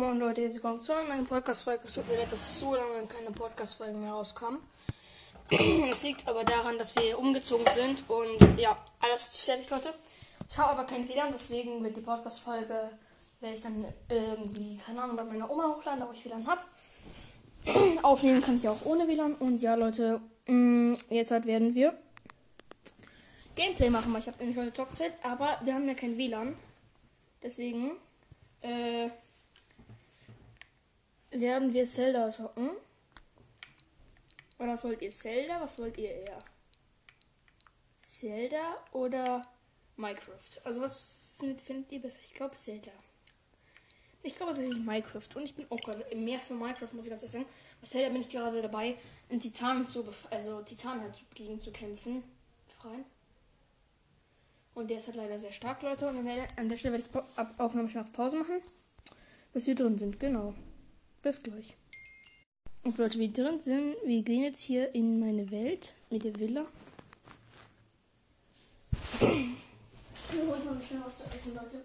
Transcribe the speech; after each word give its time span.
Moin 0.00 0.18
Leute, 0.18 0.40
jetzt 0.40 0.62
kommt 0.62 0.82
zu 0.82 0.94
einer 0.96 1.22
Podcast-Folge. 1.24 1.82
Es 1.84 1.92
tut 1.92 2.08
mir 2.08 2.16
leid, 2.16 2.32
dass 2.32 2.58
so 2.58 2.74
lange 2.74 3.06
keine 3.06 3.32
Podcast-Folgen 3.32 4.00
mehr 4.00 4.12
rauskamen. 4.12 4.58
Es 5.90 6.02
liegt 6.02 6.26
aber 6.26 6.42
daran, 6.42 6.78
dass 6.78 6.96
wir 6.96 7.18
umgezogen 7.18 7.66
sind 7.74 8.02
und 8.08 8.58
ja, 8.58 8.78
alles 8.98 9.28
ist 9.28 9.40
fertig, 9.42 9.68
Leute. 9.68 9.92
Ich 10.48 10.56
habe 10.56 10.70
aber 10.70 10.84
kein 10.84 11.06
WLAN, 11.06 11.32
deswegen 11.34 11.84
wird 11.84 11.98
die 11.98 12.00
Podcast-Folge, 12.00 12.88
werde 13.40 13.54
ich 13.54 13.60
dann 13.60 13.84
irgendwie, 14.08 14.78
keine 14.78 15.02
Ahnung, 15.02 15.16
bei 15.16 15.24
meiner 15.24 15.50
Oma 15.50 15.76
hochladen, 15.76 16.02
wo 16.08 16.12
ich 16.12 16.24
WLAN 16.24 16.46
habe. 16.46 16.62
Aufnehmen 18.02 18.40
kann 18.40 18.56
ich 18.56 18.66
auch 18.66 18.82
ohne 18.86 19.06
WLAN 19.06 19.34
und 19.34 19.60
ja, 19.60 19.74
Leute, 19.74 20.22
mm, 20.46 20.94
jetzt 21.10 21.30
halt 21.30 21.44
werden 21.44 21.74
wir 21.74 21.92
Gameplay 23.54 23.90
machen, 23.90 24.14
weil 24.14 24.20
ich 24.20 24.28
habe 24.28 24.38
nämlich 24.38 24.56
heute 24.56 24.72
Zockzeit, 24.72 25.12
aber 25.22 25.60
wir 25.62 25.74
haben 25.74 25.86
ja 25.86 25.92
kein 25.92 26.16
WLAN. 26.16 26.56
Deswegen, 27.42 27.90
äh, 28.62 29.10
werden 31.30 31.72
wir 31.72 31.86
Zelda 31.86 32.30
zocken. 32.30 32.70
Oder 34.58 34.82
wollt 34.82 35.00
ihr? 35.00 35.10
Zelda? 35.10 35.60
Was 35.60 35.78
wollt 35.78 35.96
ihr 35.96 36.10
eher? 36.10 36.38
Zelda 38.02 38.76
oder 38.92 39.46
Minecraft? 39.96 40.64
Also 40.64 40.80
was 40.80 41.06
findet, 41.38 41.60
findet 41.60 41.92
ihr 41.92 42.02
besser? 42.02 42.18
Ich 42.22 42.34
glaube 42.34 42.54
Zelda. 42.54 42.90
Ich 44.22 44.36
glaube 44.36 44.52
tatsächlich 44.52 44.84
Minecraft. 44.84 45.28
Und 45.36 45.44
ich 45.44 45.54
bin 45.54 45.66
auch 45.70 45.80
gerade 45.80 46.04
mehr 46.14 46.40
für 46.40 46.54
Minecraft, 46.54 46.92
muss 46.92 47.06
ich 47.06 47.10
ganz 47.10 47.22
ehrlich 47.22 47.32
sagen. 47.32 47.46
Bei 47.80 47.86
Zelda 47.86 48.10
bin 48.10 48.20
ich 48.20 48.28
gerade 48.28 48.60
dabei, 48.60 48.96
einen 49.30 49.40
Titan 49.40 49.86
zu 49.86 50.04
also 50.30 50.60
Titan 50.62 51.00
halt 51.00 51.18
gegen 51.34 51.58
zu 51.58 51.70
kämpfen. 51.70 52.22
Freien. 52.68 53.04
Und 54.74 54.88
der 54.88 54.98
ist 54.98 55.06
halt 55.06 55.16
leider 55.16 55.38
sehr 55.38 55.52
stark, 55.52 55.82
Leute. 55.82 56.08
Und 56.08 56.18
an 56.18 56.68
der 56.68 56.76
Stelle 56.76 56.98
werde 56.98 57.04
ich 57.08 57.60
Aufnahme 57.60 57.88
schon 57.88 58.02
auf 58.02 58.12
Pause 58.12 58.36
machen. 58.36 58.60
Bis 59.52 59.66
wir 59.66 59.74
drin 59.74 59.98
sind, 59.98 60.20
genau. 60.20 60.54
Bis 61.22 61.42
gleich. 61.42 61.76
Und 62.82 62.96
Leute, 62.96 63.18
wir 63.18 63.30
drin 63.30 63.60
sind, 63.60 63.96
wir 64.06 64.22
gehen 64.22 64.42
jetzt 64.42 64.62
hier 64.62 64.94
in 64.94 65.20
meine 65.20 65.50
Welt 65.50 65.92
mit 66.08 66.24
der 66.24 66.38
Villa. 66.38 66.64
Ich 69.20 70.38
hole 70.38 70.46
mal 70.46 70.82
schnell 70.82 71.02
was 71.04 71.18
zu 71.18 71.24
essen, 71.24 71.54
Leute. 71.56 71.84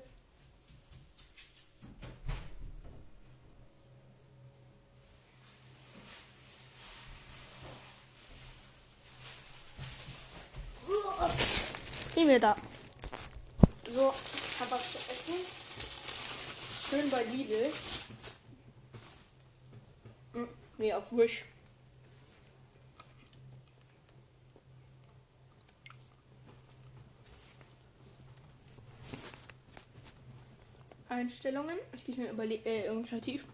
Gehen 12.13 12.29
wir 12.29 12.39
da. 12.39 12.55
So, 13.85 14.13
ich 14.13 14.59
habe 14.61 14.71
was 14.71 14.91
zu 14.93 14.97
essen. 14.97 15.33
Schön 16.89 17.09
bei 17.09 17.23
Lidl. 17.23 17.69
Nee, 20.77 20.93
auf 20.93 21.11
Wish. 21.11 21.45
Einstellungen. 31.07 31.77
Ich 31.95 32.05
gehe 32.05 32.15
schnell 32.15 32.31
überle 32.31 32.55
äh, 32.55 33.03
kreativ. 33.03 33.47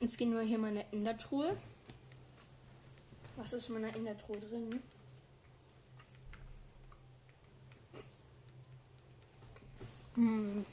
Jetzt 0.00 0.18
gehen 0.18 0.34
wir 0.34 0.42
hier 0.42 0.58
mal 0.58 0.84
in 0.90 1.04
der 1.04 1.16
Truhe. 1.16 1.56
Was 3.36 3.52
ist 3.52 3.68
in 3.68 3.74
meiner 3.74 3.94
Innertruhe 3.94 4.38
drin? 4.38 4.82
Hm. 10.16 10.64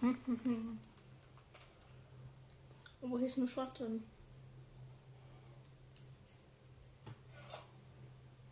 Oh, 3.01 3.17
hier 3.17 3.25
ist 3.25 3.39
nur 3.39 3.47
Schrott 3.47 3.79
drin. 3.79 4.03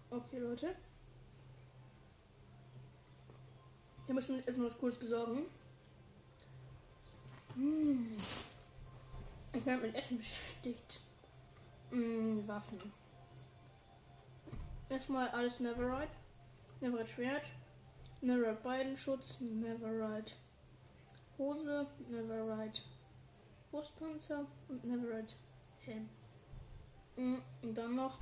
Okay, 0.10 0.40
Leute. 0.40 0.76
Hier 4.08 4.16
müssen 4.16 4.38
wir 4.38 4.48
erstmal 4.48 4.66
was 4.66 4.80
Cooles 4.80 4.98
besorgen. 4.98 5.46
Hm. 7.54 8.18
Ich 9.54 9.64
bin 9.64 9.82
mit 9.82 9.94
Essen 9.94 10.18
beschäftigt. 10.18 11.02
Hm, 11.92 12.48
Waffen. 12.48 12.92
Erstmal 14.90 15.30
alles 15.30 15.60
Neverite. 15.60 16.12
Neverite 16.82 17.10
Schwert. 17.10 17.44
Neverite 18.22 18.62
Beidenschutz. 18.64 19.40
Neverite 19.40 20.34
Hose. 21.38 21.88
Neverite 22.10 22.82
Brustpanzer. 23.70 24.46
Und 24.68 24.84
Neverite 24.84 25.36
Helm. 25.80 26.10
Mm, 27.16 27.38
und 27.62 27.78
dann 27.78 27.96
noch 27.96 28.18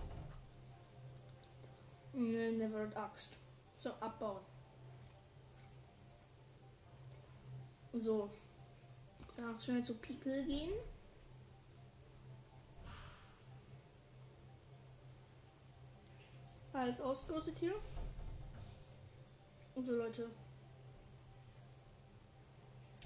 eine 2.13 2.51
Neverite 2.51 2.97
Axt. 2.97 3.37
So, 3.77 3.91
abbauen. 4.01 4.41
So. 7.93 8.29
Danach 9.35 9.59
schnell 9.61 9.83
zu 9.83 9.93
People 9.95 10.43
gehen. 10.45 10.71
Alles 16.87 17.01
ausgerüstet 17.01 17.59
hier. 17.59 17.75
Und 19.75 19.85
so 19.85 19.91
Leute. 19.91 20.29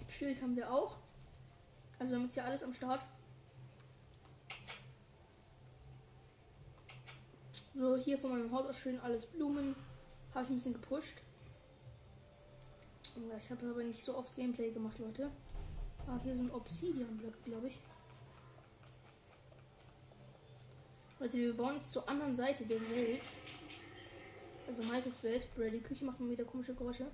Schild 0.07 0.39
haben 0.39 0.55
wir 0.55 0.71
auch. 0.71 0.97
Also 1.97 2.11
wir 2.11 2.19
haben 2.19 2.25
jetzt 2.25 2.35
hier 2.35 2.45
alles 2.45 2.61
am 2.61 2.75
Start. 2.75 3.01
So, 7.73 7.95
hier 7.95 8.19
von 8.19 8.29
meinem 8.29 8.51
Haus 8.51 8.67
aus 8.67 8.77
schön 8.77 8.99
alles 8.99 9.25
Blumen. 9.25 9.75
Habe 10.35 10.43
ich 10.43 10.51
ein 10.51 10.55
bisschen 10.57 10.73
gepusht. 10.73 11.23
Ich 13.35 13.49
habe 13.49 13.67
aber 13.67 13.83
nicht 13.83 14.03
so 14.03 14.15
oft 14.15 14.35
Gameplay 14.35 14.69
gemacht, 14.69 14.99
Leute. 14.99 15.31
Ah, 16.05 16.19
hier 16.21 16.35
sind 16.35 16.53
Obsidian-Blöcke, 16.53 17.39
glaube 17.45 17.65
ich. 17.65 17.81
Leute, 21.19 21.37
wir 21.39 21.57
bauen 21.57 21.77
jetzt 21.77 21.91
zur 21.91 22.07
anderen 22.07 22.35
Seite 22.35 22.63
der 22.67 22.79
Welt. 22.91 23.23
Also 24.71 24.83
Minecraft 24.83 25.23
Welt. 25.23 25.47
Brady 25.53 25.79
Küche 25.81 26.05
macht 26.05 26.21
mal 26.21 26.29
wieder 26.29 26.45
komische 26.45 26.73
Geräusche. 26.73 27.05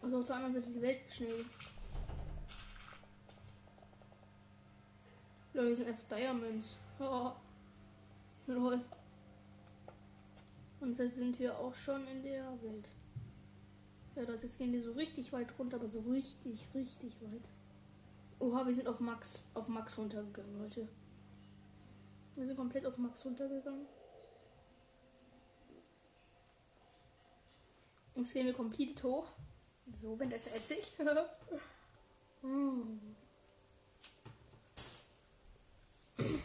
Also 0.00 0.22
zur 0.22 0.36
anderen 0.36 0.54
Seite 0.54 0.70
die 0.70 0.80
Welt 0.80 1.00
schnell. 1.10 1.44
Leute, 5.52 5.68
wir 5.68 5.76
sind 5.76 5.88
einfach 5.88 6.04
Diamonds. 6.04 6.76
Oh. 7.00 7.32
Lol. 8.46 8.80
Und 10.80 10.96
jetzt 10.96 11.16
sind 11.16 11.36
wir 11.40 11.58
auch 11.58 11.74
schon 11.74 12.06
in 12.06 12.22
der 12.22 12.44
Welt. 12.62 12.88
Ja, 14.14 14.24
dort 14.24 14.44
jetzt 14.44 14.58
gehen 14.58 14.70
die 14.70 14.78
so 14.78 14.92
richtig 14.92 15.32
weit 15.32 15.48
runter, 15.58 15.78
aber 15.78 15.88
so 15.88 15.98
richtig, 16.02 16.68
richtig 16.76 17.12
weit. 17.22 17.48
Oha, 18.38 18.64
wir 18.64 18.72
sind 18.72 18.86
auf 18.86 19.00
Max, 19.00 19.42
auf 19.52 19.66
Max 19.66 19.98
runtergegangen, 19.98 20.60
Leute. 20.60 20.86
Wir 22.36 22.46
sind 22.46 22.56
komplett 22.56 22.86
auf 22.86 22.98
Max 22.98 23.24
runtergegangen. 23.24 23.86
Jetzt 28.16 28.32
gehen 28.32 28.46
wir 28.46 28.54
komplett 28.54 29.02
hoch. 29.04 29.28
So, 29.94 30.18
wenn 30.18 30.30
das 30.30 30.46
Essig. 30.46 30.94
mm. 32.42 32.98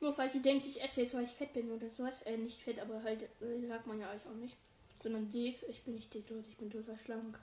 Nur 0.00 0.12
falls 0.14 0.34
ihr 0.34 0.42
denkt, 0.42 0.66
ich 0.66 0.82
esse 0.82 1.02
jetzt, 1.02 1.14
weil 1.14 1.24
ich 1.24 1.30
fett 1.30 1.52
bin 1.52 1.70
oder 1.70 1.90
sowas. 1.90 2.22
Äh, 2.22 2.38
nicht 2.38 2.60
fett, 2.62 2.78
aber 2.80 3.02
halt, 3.02 3.22
äh, 3.42 3.66
sagt 3.66 3.86
man 3.86 4.00
ja 4.00 4.10
eigentlich 4.10 4.26
auch 4.26 4.36
nicht. 4.36 4.56
Sondern 5.02 5.28
dick. 5.28 5.62
Ich 5.68 5.84
bin 5.84 5.94
nicht 5.94 6.12
dick, 6.14 6.30
Leute. 6.30 6.48
Ich 6.48 6.56
bin 6.56 6.70
total 6.70 6.98
schlank. 6.98 7.38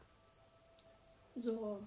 So. 1.35 1.85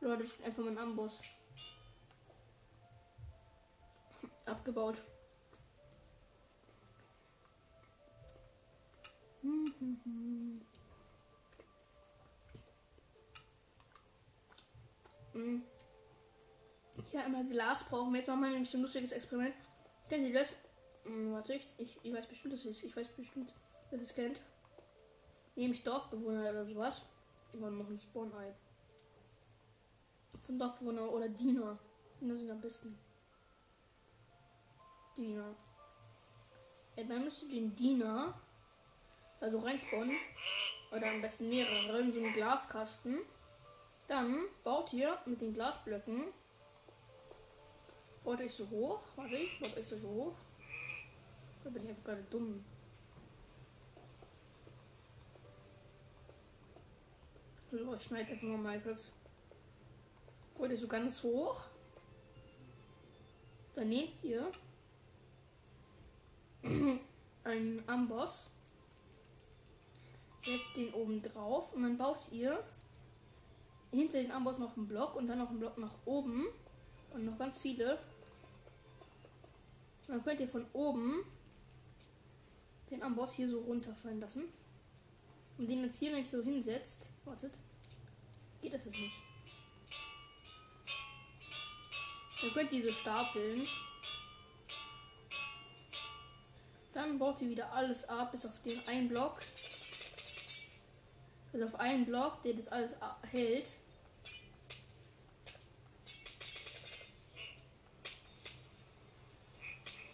Leute, 0.00 0.24
ich 0.24 0.34
bin 0.36 0.46
einfach 0.46 0.64
mein 0.64 0.78
Amboss. 0.78 1.20
Abgebaut. 4.46 5.02
Hier 17.10 17.24
einmal 17.24 17.44
Glas 17.44 17.84
brauchen 17.84 18.12
wir. 18.12 18.18
Jetzt 18.18 18.28
machen 18.28 18.42
wir 18.42 18.50
nämlich 18.50 18.72
ein 18.74 18.82
lustiges 18.82 19.12
Experiment. 19.12 19.54
Kennt 20.08 20.26
ihr 20.26 20.32
das? 20.32 20.54
Hm, 21.04 21.32
warte, 21.32 21.54
ich, 21.54 21.66
ich, 21.78 21.98
ich 22.02 22.12
weiß 22.12 22.26
bestimmt, 22.26 22.54
dass 22.54 22.64
es 22.64 22.82
Ich 22.82 22.96
weiß 22.96 23.08
bestimmt, 23.08 23.52
dass 23.90 24.00
es 24.00 24.14
kennt. 24.14 24.40
Nehme 25.56 25.74
ich 25.74 25.82
Dorfbewohner 25.82 26.50
oder 26.50 26.66
sowas. 26.66 27.02
Dann 27.52 27.78
noch 27.78 27.88
ein 27.88 27.98
Spawn-Ei. 27.98 28.54
Von 30.46 30.58
Dorfbewohner 30.58 31.12
oder 31.12 31.28
Diener. 31.28 31.78
Diener 32.20 32.36
sind 32.36 32.50
am 32.50 32.60
besten. 32.60 32.98
Diener. 35.16 35.54
Ja, 36.96 37.04
dann 37.04 37.24
müsst 37.24 37.42
ihr 37.44 37.50
den 37.50 37.74
Diener 37.74 38.34
also 39.40 39.58
reinspawnen. 39.58 40.16
Oder 40.90 41.10
am 41.10 41.20
besten 41.20 41.48
mehrere 41.48 42.00
in 42.00 42.12
so 42.12 42.20
einen 42.20 42.32
Glaskasten. 42.32 43.18
Dann 44.06 44.46
baut 44.62 44.92
ihr 44.92 45.18
mit 45.26 45.40
den 45.40 45.52
Glasblöcken. 45.52 46.26
Baut 48.22 48.40
euch 48.40 48.54
so 48.54 48.68
hoch. 48.70 49.02
Warte, 49.16 49.36
ich 49.36 49.58
baut 49.60 49.76
euch 49.76 49.86
so 49.86 50.00
hoch. 50.00 50.34
Da 51.62 51.70
bin 51.70 51.84
ich 51.84 51.90
einfach 51.90 52.04
gerade 52.04 52.22
dumm. 52.30 52.64
So, 57.70 57.98
schneid 57.98 58.30
einfach 58.30 58.46
mal 58.46 58.58
Minecraft. 58.58 59.10
Baut 60.56 60.70
ihr 60.70 60.76
so 60.76 60.86
ganz 60.86 61.22
hoch. 61.22 61.64
Dann 63.74 63.88
nehmt 63.88 64.22
ihr 64.22 64.52
einen 67.44 67.82
Amboss 67.86 68.50
setzt 70.40 70.76
den 70.76 70.92
oben 70.92 71.22
drauf 71.22 71.72
und 71.72 71.82
dann 71.82 71.96
baut 71.96 72.20
ihr 72.30 72.62
hinter 73.90 74.20
den 74.20 74.32
Amboss 74.32 74.58
noch 74.58 74.76
einen 74.76 74.88
Block 74.88 75.14
und 75.14 75.26
dann 75.26 75.38
noch 75.38 75.50
einen 75.50 75.60
Block 75.60 75.78
nach 75.78 75.94
oben 76.04 76.46
und 77.12 77.24
noch 77.24 77.38
ganz 77.38 77.58
viele. 77.58 77.98
Und 80.06 80.14
dann 80.16 80.24
könnt 80.24 80.40
ihr 80.40 80.48
von 80.48 80.66
oben 80.72 81.24
den 82.90 83.02
Amboss 83.02 83.34
hier 83.34 83.48
so 83.48 83.60
runterfallen 83.60 84.20
lassen. 84.20 84.44
Und 85.56 85.68
den 85.68 85.84
jetzt 85.84 85.98
hier 85.98 86.10
nämlich 86.10 86.30
so 86.30 86.42
hinsetzt. 86.42 87.10
Wartet. 87.24 87.58
Geht 88.60 88.74
das 88.74 88.84
jetzt 88.84 88.98
nicht. 88.98 89.16
Dann 92.40 92.50
könnt 92.50 92.72
ihr 92.72 92.82
so 92.82 92.90
stapeln. 92.90 93.66
Dann 96.94 97.18
baut 97.18 97.42
ihr 97.42 97.50
wieder 97.50 97.72
alles 97.72 98.08
ab, 98.08 98.30
bis 98.30 98.46
auf 98.46 98.62
den 98.62 98.80
einen 98.86 99.08
Block. 99.08 99.40
Also 101.52 101.66
auf 101.66 101.74
einen 101.74 102.06
Block, 102.06 102.40
der 102.42 102.54
das 102.54 102.68
alles 102.68 102.92
hält. 103.30 103.74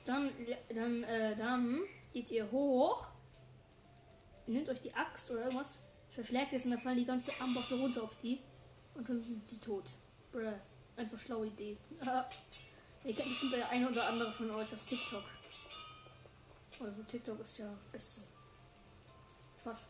Dann, 0.07 0.31
dann, 0.75 1.05
äh, 1.05 1.37
dann 1.37 1.83
geht 2.13 2.31
ihr 2.31 2.51
hoch, 2.51 3.07
nehmt 4.47 4.69
euch 4.69 4.81
die 4.81 4.93
Axt 4.93 5.31
oder 5.31 5.45
irgendwas, 5.45 5.79
verschlägt 6.09 6.53
es 6.53 6.65
und 6.65 6.73
dann 6.73 6.81
fallen 6.81 6.99
die 6.99 7.05
ganze 7.05 7.33
Ambosse 7.41 7.79
runter 7.79 8.03
auf 8.03 8.17
die 8.19 8.41
und 8.95 9.07
schon 9.07 9.21
sind 9.21 9.47
sie 9.49 9.61
tot. 9.61 9.91
Bruh. 10.33 10.53
Einfach 10.97 11.19
schlaue 11.19 11.47
Idee. 11.47 11.79
Ihr 13.05 13.15
kennt 13.15 13.29
bestimmt 13.29 13.53
der 13.53 13.69
eine 13.71 13.89
oder 13.89 14.07
andere 14.09 14.33
von 14.33 14.51
euch 14.51 14.73
aus 14.73 14.85
TikTok. 14.85 15.25
Also 16.81 17.03
TikTok 17.03 17.41
ist 17.41 17.59
ja 17.59 17.71
beste. 17.93 18.23
Spaß. 19.61 19.87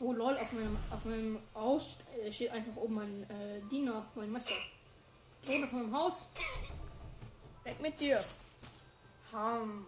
Oh 0.00 0.12
lol, 0.12 0.36
auf 0.38 0.52
meinem, 0.52 0.76
auf 0.90 1.04
meinem 1.04 1.38
Haus 1.54 1.98
steht 2.30 2.50
einfach 2.50 2.76
oben 2.76 2.94
mein 2.94 3.30
äh, 3.30 3.60
Diener, 3.70 4.06
mein 4.14 4.30
Meister. 4.30 4.54
Runter 5.46 5.66
von 5.66 5.82
meinem 5.82 5.94
Haus. 5.94 6.28
Weg 7.64 7.80
mit 7.80 8.00
dir. 8.00 8.24
Ham. 9.32 9.84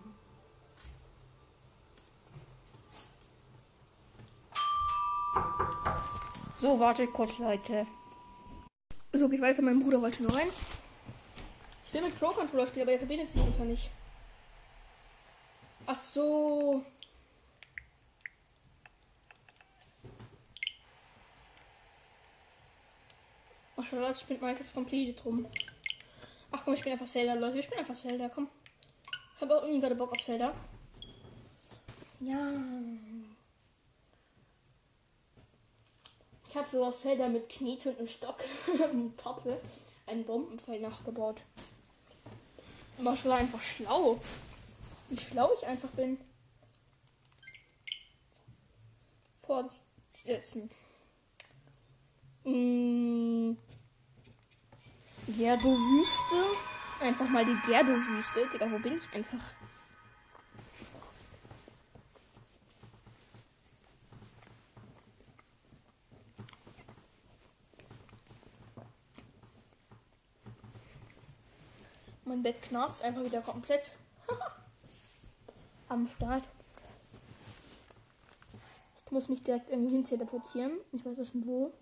So, 6.61 6.79
wartet 6.79 7.11
kurz, 7.12 7.38
Leute. 7.38 7.87
So, 9.12 9.29
geht 9.29 9.41
weiter. 9.41 9.62
Mein 9.62 9.81
Bruder 9.81 10.03
wollte 10.03 10.23
nur 10.23 10.35
rein. 10.35 10.49
Ich 11.87 11.94
will 11.94 12.03
mit 12.03 12.19
Pro 12.19 12.29
Controller 12.29 12.67
spielen, 12.67 12.82
aber 12.82 12.91
der 12.93 12.99
verbindet 12.99 13.31
sich 13.31 13.41
einfach 13.41 13.65
nicht. 13.65 13.91
Ach 15.92 15.96
so. 15.96 16.84
Ach, 23.76 23.84
schon, 23.84 23.98
Leute, 23.98 24.20
spielt 24.20 24.40
Minecraft 24.40 24.72
komplett 24.72 25.25
drum. 25.25 25.48
Ach 26.52 26.62
komm, 26.62 26.75
ich 26.75 26.84
bin 26.84 26.92
einfach 26.92 27.08
Zelda, 27.08 27.34
Leute. 27.34 27.58
Ich 27.58 27.69
bin 27.69 27.81
einfach 27.81 27.96
Zelda, 27.96 28.28
komm. 28.28 28.46
Ich 29.34 29.40
habe 29.40 29.56
auch 29.56 29.62
irgendwie 29.62 29.81
gerade 29.81 29.96
Bock 29.96 30.12
auf 30.12 30.22
Zelda. 30.25 30.54
Ja. 32.20 32.52
Ich 36.48 36.56
habe 36.56 36.69
so 36.69 36.84
aus 36.84 37.02
Zelda 37.02 37.26
mit 37.26 37.48
Knete 37.48 37.90
und 37.90 37.98
einem 37.98 38.06
Stock 38.06 38.38
und 38.93 39.16
Pappe 39.16 39.60
einen 40.06 40.25
Bombenpfeil 40.25 40.78
nachgebaut. 40.78 41.43
Marshall 42.98 43.32
einfach 43.32 43.62
schlau. 43.62 44.20
Wie 45.10 45.16
schlau 45.16 45.50
ich 45.54 45.66
einfach 45.66 45.88
bin. 45.90 46.18
Fortsetzen. 49.42 50.70
Mmh. 52.44 53.56
Gerdo-Wüste. 55.26 56.44
Einfach 57.00 57.28
mal 57.28 57.44
die 57.44 57.58
Gerdo-Wüste. 57.66 58.48
Digga, 58.52 58.70
wo 58.70 58.78
bin 58.78 58.98
ich 58.98 59.12
einfach? 59.12 59.44
Mein 72.24 72.44
Bett 72.44 72.62
knarzt 72.62 73.02
einfach 73.02 73.24
wieder 73.24 73.40
komplett. 73.40 73.90
Am 75.90 76.06
Start. 76.06 76.44
Ich 79.04 79.10
muss 79.10 79.28
mich 79.28 79.42
direkt 79.42 79.69
irgendwo 79.69 79.90
hin 79.90 80.04
teleportieren. 80.04 80.78
Ich 80.92 81.04
weiß 81.04 81.19
auch 81.19 81.26
schon 81.26 81.44
wo. 81.44 81.72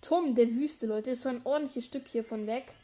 Turm 0.00 0.34
der 0.34 0.48
Wüste, 0.48 0.86
Leute. 0.86 1.10
Ist 1.10 1.22
so 1.22 1.28
ein 1.28 1.44
ordentliches 1.44 1.84
Stück 1.84 2.08
hier 2.08 2.24
von 2.24 2.46
weg. 2.46 2.74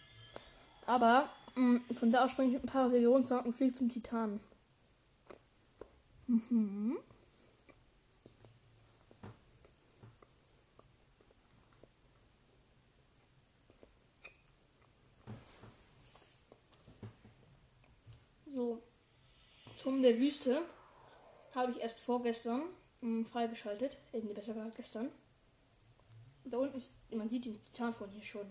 Aber 0.85 1.31
mh, 1.55 1.81
mm, 1.89 1.95
von 1.95 2.13
da 2.13 2.25
aus 2.25 2.33
springe 2.33 2.49
ich 2.49 2.55
mit 2.57 2.65
ein 2.65 2.73
paar 2.73 2.91
Regionen 2.91 3.25
und 3.25 3.55
fliege 3.55 3.73
zum 3.73 3.89
Titan. 3.89 4.39
Mhm. 6.27 6.99
So. 18.55 18.81
Turm 19.85 20.01
der 20.01 20.19
Wüste 20.19 20.63
habe 21.55 21.73
ich 21.73 21.81
erst 21.81 22.01
vorgestern 22.01 22.63
mh, 23.03 23.21
mm, 23.21 23.27
freigeschaltet. 23.27 23.99
Äh, 24.13 24.21
besser 24.21 24.55
gesagt 24.55 24.77
gestern. 24.77 25.11
Da 26.47 26.57
unten 26.57 26.79
ist, 26.79 26.91
man 27.11 27.29
sieht 27.29 27.45
den 27.45 27.63
Titan 27.67 27.95
von 27.95 28.09
hier 28.09 28.23
schon. 28.23 28.51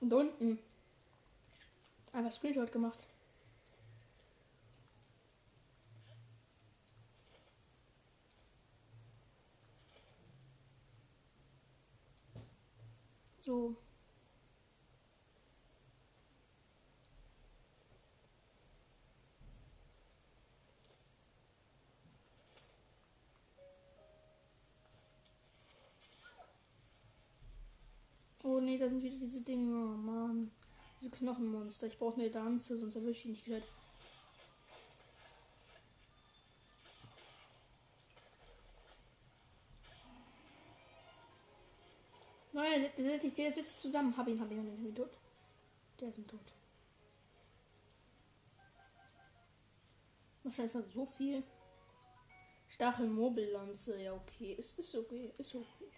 Und 0.00 0.08
da 0.08 0.16
unten. 0.16 0.58
Einfach 2.14 2.32
Screenshot 2.32 2.72
gemacht. 2.72 3.06
So. 13.50 13.74
Oh 28.44 28.60
nee, 28.60 28.78
da 28.78 28.88
sind 28.88 29.02
wieder 29.02 29.16
diese 29.16 29.40
Dinge. 29.40 29.74
Oh 29.74 29.96
Mann. 29.96 30.52
Diese 31.00 31.10
Knochenmonster. 31.10 31.88
Ich 31.88 31.98
brauche 31.98 32.20
eine 32.20 32.28
Lanze, 32.28 32.78
sonst 32.78 32.94
erwische 32.94 33.18
ich 33.18 33.24
ihn 33.24 33.30
nicht 33.32 33.44
gescheit. 33.46 33.64
Nein, 42.70 42.88
der, 42.96 43.18
der, 43.18 43.30
der, 43.30 43.52
sitzt 43.52 43.80
zusammen. 43.80 44.16
Hab 44.16 44.28
ihn, 44.28 44.40
hab 44.40 44.50
ihn, 44.50 44.58
hab 44.58 44.64
ihn, 44.64 44.78
hab 44.78 44.86
ihn 44.86 44.94
tot. 44.94 45.10
Der 46.00 46.08
ist 46.08 46.28
tot. 46.28 46.40
Wahrscheinlich 50.44 50.94
so 50.94 51.04
viel. 51.04 51.42
Stachelmobillanze, 52.68 54.00
ja 54.00 54.14
okay. 54.14 54.52
Ist, 54.52 54.78
ist 54.78 54.94
okay, 54.94 55.34
ist 55.36 55.54
okay. 55.54 55.90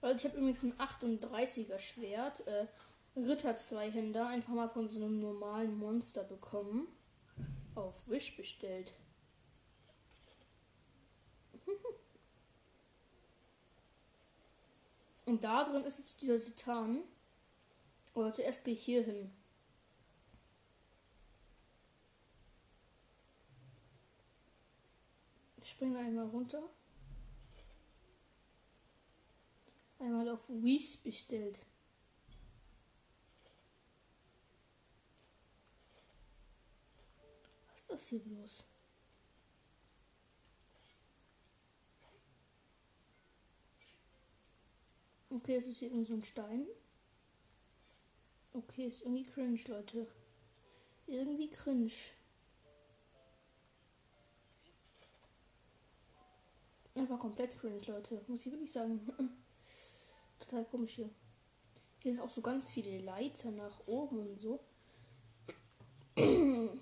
Also 0.00 0.16
ich 0.16 0.24
habe 0.24 0.38
übrigens 0.38 0.62
ein 0.62 0.78
38er 0.78 1.78
Schwert. 1.78 2.46
Äh, 2.46 2.66
Ritter 3.14 3.58
Zweihänder 3.58 4.28
einfach 4.28 4.54
mal 4.54 4.68
von 4.68 4.88
so 4.88 5.04
einem 5.04 5.20
normalen 5.20 5.78
Monster 5.78 6.24
bekommen. 6.24 6.88
Auf 7.74 8.08
Wish 8.08 8.36
bestellt. 8.36 8.94
Und 15.26 15.42
da 15.42 15.64
drin 15.64 15.84
ist 15.84 15.98
jetzt 15.98 16.22
dieser 16.22 16.38
Titan. 16.38 17.02
Aber 18.14 18.32
zuerst 18.32 18.64
gehe 18.64 18.74
ich 18.74 18.84
hier 18.84 19.02
hin. 19.02 19.30
Ich 25.60 25.70
springe 25.70 25.98
einmal 25.98 26.26
runter. 26.28 26.62
Einmal 29.98 30.28
auf 30.28 30.48
Wish 30.48 31.02
bestellt. 31.02 31.60
Was 37.72 37.80
ist 37.80 37.90
das 37.90 38.06
hier 38.06 38.20
bloß? 38.20 38.64
Okay, 45.36 45.56
es 45.56 45.66
ist 45.66 45.80
hier 45.80 45.88
irgendwie 45.88 46.08
so 46.08 46.14
ein 46.14 46.24
Stein. 46.24 46.66
Okay, 48.54 48.86
ist 48.86 49.02
irgendwie 49.02 49.24
cringe, 49.24 49.60
Leute. 49.68 50.06
Irgendwie 51.06 51.50
cringe. 51.50 51.92
Einfach 56.94 57.18
komplett 57.18 57.58
cringe, 57.58 57.82
Leute. 57.86 58.24
Muss 58.28 58.46
ich 58.46 58.52
wirklich 58.52 58.72
sagen. 58.72 58.98
Total 60.40 60.64
komisch 60.64 60.94
hier. 60.94 61.10
Hier 61.98 62.14
sind 62.14 62.22
auch 62.22 62.30
so 62.30 62.40
ganz 62.40 62.70
viele 62.70 62.98
Leiter 63.02 63.50
nach 63.50 63.86
oben 63.86 64.20
und 64.20 64.40
so. 64.40 64.60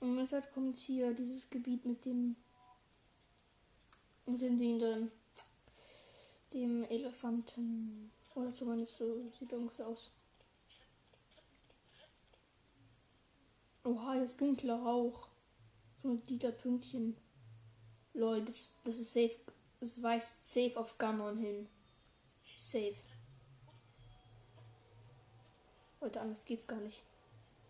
Und 0.00 0.16
deshalb 0.16 0.52
kommt 0.52 0.78
hier 0.78 1.12
dieses 1.12 1.50
Gebiet 1.50 1.84
mit 1.84 2.04
dem 2.04 2.36
mit 4.28 4.40
dem 4.40 4.58
Ding 4.58 4.78
drin. 4.78 5.10
Dem 6.52 6.84
Elefanten. 6.84 8.10
Oder 8.34 8.52
zumindest 8.52 8.98
so 8.98 9.28
sieht 9.38 9.52
er 9.52 9.58
ungefähr 9.58 9.86
aus. 9.86 10.10
Oha, 13.84 14.14
ist 14.16 14.40
dunkler 14.40 14.80
Rauch. 14.82 15.28
So 15.96 16.08
mit 16.08 16.28
lila 16.28 16.50
Pünktchen. 16.50 17.16
Leute, 18.12 18.46
das, 18.46 18.72
das 18.84 18.98
ist 18.98 19.12
safe. 19.12 19.36
Das 19.80 20.02
weist 20.02 20.46
safe 20.46 20.78
auf 20.78 20.98
Ganon 20.98 21.38
hin. 21.38 21.68
Safe. 22.58 22.96
Leute, 26.00 26.20
anders 26.20 26.44
geht's 26.44 26.66
gar 26.66 26.80
nicht. 26.80 27.02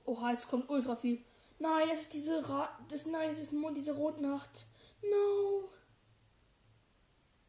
Oha, 0.04 0.32
jetzt 0.32 0.48
kommt 0.48 0.68
ultra 0.68 0.96
viel. 0.96 1.22
Nein, 1.58 1.88
das 1.88 2.02
ist 2.02 2.14
diese 2.14 2.48
Ra 2.48 2.78
das 2.88 3.06
Nein, 3.06 3.30
das 3.30 3.40
ist 3.40 3.52
nur 3.52 3.72
diese 3.72 3.94
Rotnacht. 3.94 4.66
No. 5.02 5.68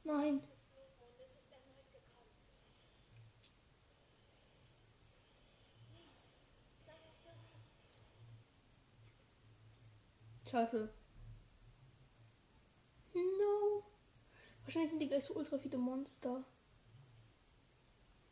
Nein. 0.10 0.42
Scheiße. 10.50 10.90
No. 13.14 13.84
Wahrscheinlich 14.64 14.90
sind 14.90 15.00
die 15.00 15.08
gleich 15.08 15.26
so 15.26 15.36
ultra 15.36 15.60
viele 15.60 15.78
Monster. 15.78 16.44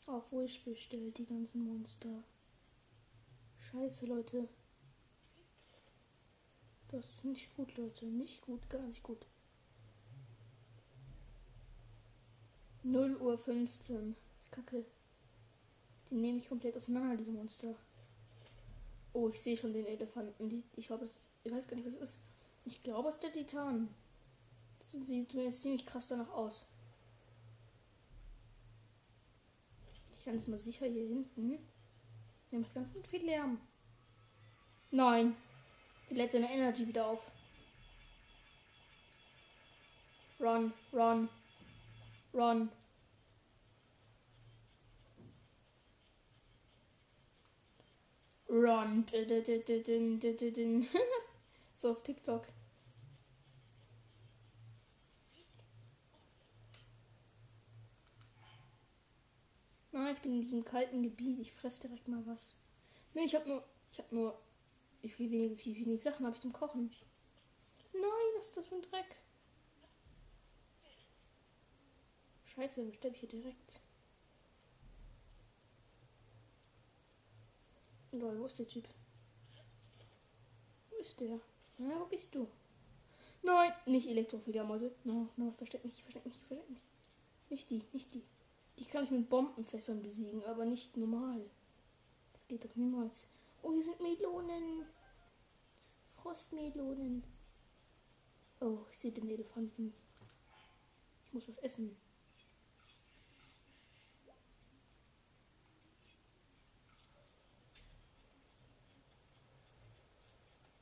Auf 0.07 0.31
Wish 0.31 0.63
bestellt, 0.63 1.19
die 1.19 1.27
ganzen 1.27 1.63
Monster. 1.63 2.23
Scheiße, 3.69 4.07
Leute. 4.07 4.49
Das 6.87 7.07
ist 7.07 7.25
nicht 7.25 7.55
gut, 7.55 7.77
Leute. 7.77 8.07
Nicht 8.07 8.41
gut, 8.41 8.67
gar 8.67 8.81
nicht 8.81 9.03
gut. 9.03 9.27
0 12.91 13.17
Uhr 13.17 13.37
15. 13.37 14.15
Kacke. 14.49 14.85
Die 16.09 16.15
nehme 16.15 16.39
ich 16.39 16.47
komplett 16.47 16.75
auseinander, 16.77 17.17
diese 17.17 17.31
Monster. 17.31 17.75
Oh, 19.11 19.29
ich 19.29 19.41
sehe 19.41 19.57
schon 19.57 19.73
den 19.73 19.85
Elefanten. 19.85 20.63
Ich 20.75 20.87
glaube, 20.87 21.09
ich 21.43 21.51
weiß 21.51 21.67
gar 21.67 21.75
nicht, 21.75 21.85
was 21.85 21.95
es 21.95 22.01
ist. 22.01 22.19
Ich 22.65 22.81
glaube, 22.81 23.09
es 23.09 23.15
ist 23.15 23.23
der 23.23 23.33
Titan. 23.33 23.89
Das 24.79 24.91
sieht 24.91 25.29
zumindest 25.29 25.61
ziemlich 25.61 25.85
krass 25.85 26.07
danach 26.07 26.29
aus. 26.31 26.67
Ich 30.17 30.23
kann 30.23 30.37
es 30.37 30.47
mal 30.47 30.59
sicher 30.59 30.87
hier 30.87 31.07
hinten. 31.07 31.59
Der 32.51 32.59
macht 32.59 32.73
ganz 32.73 32.89
viel 33.07 33.25
Lärm. 33.25 33.59
Nein. 34.91 35.35
Die 36.09 36.13
lädt 36.13 36.31
seine 36.31 36.49
Energy 36.49 36.87
wieder 36.87 37.07
auf. 37.07 37.19
Run, 40.39 40.71
run, 40.93 41.27
run. 42.33 42.69
Run. 48.57 49.05
so 51.75 51.91
auf 51.91 52.03
TikTok. 52.03 52.45
Ah, 59.93 60.11
ich 60.11 60.19
bin 60.19 60.33
in 60.33 60.41
diesem 60.41 60.63
kalten 60.63 61.01
Gebiet. 61.01 61.39
Ich 61.39 61.53
fresse 61.53 61.87
direkt 61.87 62.07
mal 62.07 62.21
was. 62.27 62.55
Nee, 63.13 63.23
ich 63.23 63.33
habe 63.33 63.49
nur. 63.49 63.63
Ich 63.91 63.99
habe 63.99 64.13
nur. 64.13 64.39
Wie 65.01 65.31
wenig, 65.31 65.65
wie 65.65 65.85
wenig 65.85 66.03
Sachen 66.03 66.25
habe 66.25 66.35
ich 66.35 66.41
zum 66.41 66.53
Kochen? 66.53 66.91
Nein, 67.93 68.03
was 68.37 68.47
ist 68.47 68.57
das 68.57 68.67
für 68.67 68.75
ein 68.75 68.81
Dreck? 68.81 69.15
Scheiße, 72.45 72.83
dann 72.83 72.93
sterbe 72.93 73.15
ich 73.15 73.21
hier 73.21 73.29
direkt. 73.29 73.79
Lol, 78.11 78.39
wo 78.39 78.45
ist 78.45 78.59
der 78.59 78.67
Typ? 78.67 78.87
Wo 80.89 80.97
ist 80.97 81.19
der? 81.19 81.39
Na, 81.77 81.99
wo 81.99 82.05
bist 82.05 82.33
du? 82.33 82.47
Nein, 83.43 83.71
nicht 83.85 84.07
Elektrofledermäuse. 84.09 84.91
No, 85.03 85.29
no, 85.37 85.53
versteck 85.57 85.83
mich, 85.85 86.01
versteck 86.01 86.25
mich, 86.25 86.37
versteck 86.37 86.69
mich. 86.69 86.81
Nicht 87.49 87.69
die, 87.69 87.83
nicht 87.93 88.13
die. 88.13 88.23
Die 88.79 88.85
kann 88.85 89.05
ich 89.05 89.11
mit 89.11 89.29
Bombenfässern 89.29 90.01
besiegen, 90.01 90.43
aber 90.45 90.65
nicht 90.65 90.95
normal. 90.97 91.41
Das 92.33 92.47
geht 92.47 92.63
doch 92.63 92.75
niemals. 92.75 93.25
Oh, 93.61 93.71
hier 93.73 93.83
sind 93.83 93.99
Melonen. 94.01 94.85
Frostmelonen. 96.15 97.23
Oh, 98.59 98.79
ich 98.91 98.97
sehe 98.97 99.11
den 99.11 99.29
Elefanten. 99.29 99.93
Ich 101.25 101.33
muss 101.33 101.47
was 101.47 101.57
essen. 101.57 101.95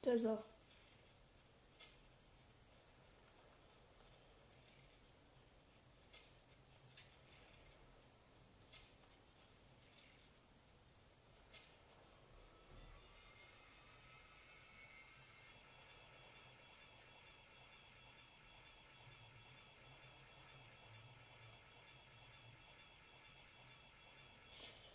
Da 0.05 0.11
ist 0.11 0.25
er. 0.25 0.43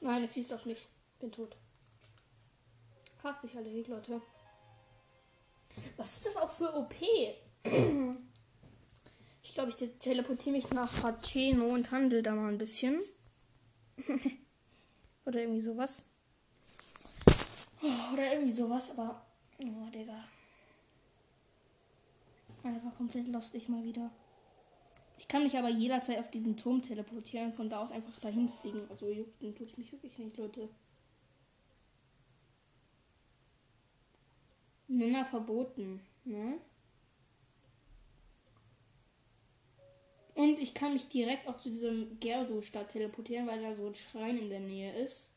Nein, 0.00 0.28
siehst 0.28 0.52
du 0.52 0.54
auch 0.54 0.64
nicht. 0.64 0.86
Bin 1.18 1.32
tot. 1.32 1.56
Fragt 3.20 3.42
sich 3.42 3.56
alle 3.56 3.68
Leute. 3.88 4.22
Was 5.96 6.16
ist 6.16 6.26
das 6.26 6.36
auch 6.36 6.50
für 6.50 6.74
OP? 6.74 6.94
Ich 9.42 9.54
glaube, 9.54 9.70
ich 9.70 9.98
teleportiere 9.98 10.56
mich 10.56 10.70
nach 10.70 11.02
Hateno 11.02 11.74
und 11.74 11.90
handel 11.90 12.22
da 12.22 12.36
mal 12.36 12.52
ein 12.52 12.58
bisschen. 12.58 13.00
Oder 15.26 15.40
irgendwie 15.40 15.60
sowas. 15.60 16.08
Oder 18.12 18.32
irgendwie 18.32 18.52
sowas, 18.52 18.92
aber. 18.92 19.26
Oh, 19.58 19.90
Digga. 19.92 20.24
Einfach 22.62 22.96
komplett 22.96 23.26
lost 23.26 23.54
ich 23.56 23.68
mal 23.68 23.82
wieder. 23.82 24.10
Ich 25.18 25.26
kann 25.26 25.42
mich 25.42 25.56
aber 25.56 25.68
jederzeit 25.68 26.18
auf 26.18 26.30
diesen 26.30 26.56
Turm 26.56 26.80
teleportieren, 26.80 27.52
von 27.52 27.68
da 27.68 27.82
aus 27.82 27.90
einfach 27.90 28.18
dahin 28.20 28.48
fliegen. 28.48 28.86
Also 28.88 29.08
juckt 29.08 29.40
tut 29.40 29.68
es 29.68 29.76
mich 29.76 29.90
wirklich 29.92 30.16
nicht, 30.18 30.36
Leute. 30.36 30.68
Männer 35.00 35.24
verboten, 35.24 36.00
ne? 36.24 36.58
Und 40.34 40.58
ich 40.58 40.74
kann 40.74 40.92
mich 40.92 41.08
direkt 41.08 41.48
auch 41.48 41.58
zu 41.58 41.70
diesem 41.70 42.18
Gerdo-Stadt 42.20 42.90
teleportieren, 42.90 43.46
weil 43.46 43.60
da 43.60 43.74
so 43.74 43.86
ein 43.86 43.94
Schrein 43.94 44.38
in 44.38 44.48
der 44.48 44.60
Nähe 44.60 44.94
ist. 44.98 45.34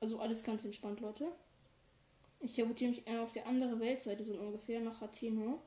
Also 0.00 0.20
alles 0.20 0.44
ganz 0.44 0.64
entspannt, 0.64 1.00
Leute. 1.00 1.32
Ich 2.40 2.52
teleportiere 2.52 2.90
mich 2.90 3.08
auf 3.18 3.32
der 3.32 3.46
andere 3.46 3.80
Weltseite 3.80 4.24
so 4.24 4.34
ungefähr 4.34 4.80
nach 4.80 5.02
Atheno. 5.02 5.60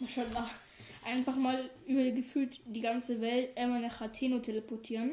Maschallah. 0.00 0.50
Einfach 1.04 1.36
mal 1.36 1.70
über 1.86 2.10
gefühlt 2.10 2.60
die 2.64 2.80
ganze 2.80 3.20
Welt 3.20 3.56
einmal 3.56 3.80
nach 3.80 4.00
Atheno 4.00 4.40
teleportieren. 4.40 5.12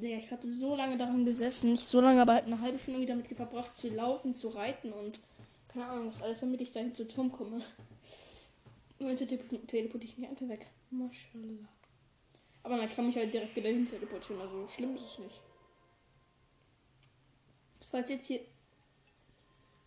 Ja, 0.00 0.18
ich 0.18 0.30
habe 0.30 0.50
so 0.50 0.74
lange 0.74 0.96
daran 0.96 1.24
gesessen, 1.24 1.72
nicht 1.72 1.88
so 1.88 2.00
lange, 2.00 2.20
aber 2.20 2.34
halt 2.34 2.46
eine 2.46 2.60
halbe 2.60 2.78
Stunde 2.78 3.06
damit 3.06 3.28
verbracht 3.28 3.76
zu 3.76 3.90
laufen, 3.90 4.34
zu 4.34 4.48
reiten 4.48 4.92
und 4.92 5.20
keine 5.68 5.86
Ahnung 5.86 6.08
was 6.08 6.20
alles, 6.20 6.40
damit 6.40 6.60
ich 6.60 6.72
dahin 6.72 6.94
zu 6.94 7.06
Turm 7.06 7.30
komme. 7.30 7.62
Und 8.98 9.08
dann 9.08 9.16
teleportiere 9.68 10.04
ich 10.04 10.18
mich 10.18 10.28
einfach 10.28 10.48
weg. 10.48 10.66
Maschallah. 10.90 11.68
Aber 12.64 12.76
nein, 12.76 12.86
ich 12.88 12.96
kann 12.96 13.06
mich 13.06 13.16
halt 13.16 13.32
direkt 13.32 13.54
wieder 13.54 13.68
hin 13.68 13.86
teleportieren, 13.86 14.40
also 14.40 14.66
schlimm 14.68 14.96
ist 14.96 15.04
es 15.04 15.18
nicht. 15.18 15.40
Falls 17.90 18.10
jetzt 18.10 18.26
hier. 18.26 18.40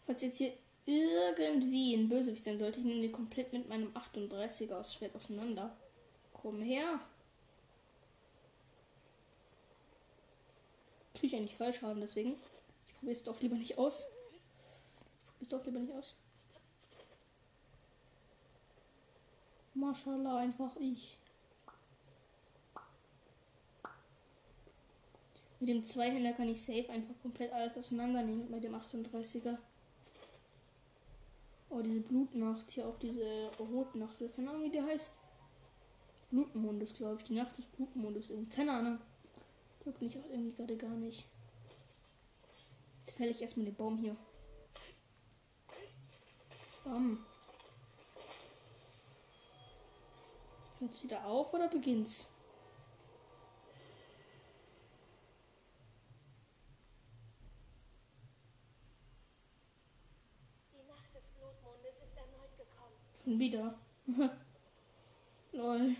Falls 0.05 0.21
jetzt 0.21 0.37
hier 0.37 0.53
irgendwie 0.85 1.95
ein 1.95 2.07
Bösewicht 2.07 2.45
sein 2.45 2.57
sollte, 2.57 2.79
ich 2.79 2.85
nehme 2.85 3.01
den 3.01 3.11
komplett 3.11 3.51
mit 3.51 3.67
meinem 3.67 3.89
38er 3.89 4.75
aus 4.75 4.93
Schwert 4.93 5.15
auseinander. 5.15 5.75
Komm 6.31 6.61
her. 6.61 7.01
Kriege 11.17 11.36
ich 11.36 11.36
eigentlich 11.36 11.55
falsch 11.55 11.81
haben, 11.81 12.00
deswegen. 12.00 12.36
Ich 12.88 12.93
probiere 12.95 13.13
es 13.13 13.24
doch 13.24 13.41
lieber 13.41 13.55
nicht 13.55 13.77
aus. 13.77 14.05
Ich 14.05 15.25
probiere 15.25 15.43
es 15.43 15.50
doch 15.50 15.65
lieber 15.65 15.79
nicht 15.79 15.93
aus. 15.93 16.15
Mashallah, 19.74 20.38
einfach 20.38 20.75
ich. 20.77 21.17
Mit 25.59 25.69
dem 25.69 25.83
Zweihänder 25.83 26.33
kann 26.33 26.50
ich 26.50 26.62
safe 26.62 26.89
einfach 26.89 27.15
komplett 27.21 27.51
alles 27.51 27.75
auseinandernehmen 27.77 28.50
mit 28.51 28.63
dem 28.63 28.75
38er. 28.75 29.57
Oh, 31.69 31.81
diese 31.81 32.01
Blutnacht, 32.01 32.71
hier 32.71 32.88
auch 32.88 32.97
diese 33.00 33.51
Rotnacht, 33.59 34.17
keine 34.36 34.51
Ahnung 34.51 34.63
wie 34.63 34.69
der 34.69 34.86
heißt. 34.86 35.15
Blutmondes, 36.29 36.93
glaube 36.93 37.17
ich. 37.19 37.24
Die 37.25 37.33
Nacht 37.33 37.57
des 37.57 37.65
Blutmondes 37.65 38.29
irgendwie. 38.29 38.55
Keine 38.55 38.71
Ahnung. 38.74 39.00
Juckt 39.88 40.01
mich 40.01 40.20
auch 40.20 40.29
irgendwie 40.29 40.51
gerade 40.51 40.75
gar 40.75 40.89
nicht. 40.89 41.25
Jetzt 43.00 43.15
fälle 43.15 43.32
ich 43.32 43.41
erstmal 43.41 43.67
den 43.67 43.75
Baum 43.75 43.98
hier. 43.98 44.17
Bam. 46.84 47.25
Hört's 50.79 51.01
wieder 51.03 51.25
auf 51.25 51.53
oder 51.53 51.70
beginnt's? 51.70 52.34
Schon 63.24 63.39
wieder. 63.39 63.79
Lol. 65.53 65.91
Ich 65.91 65.98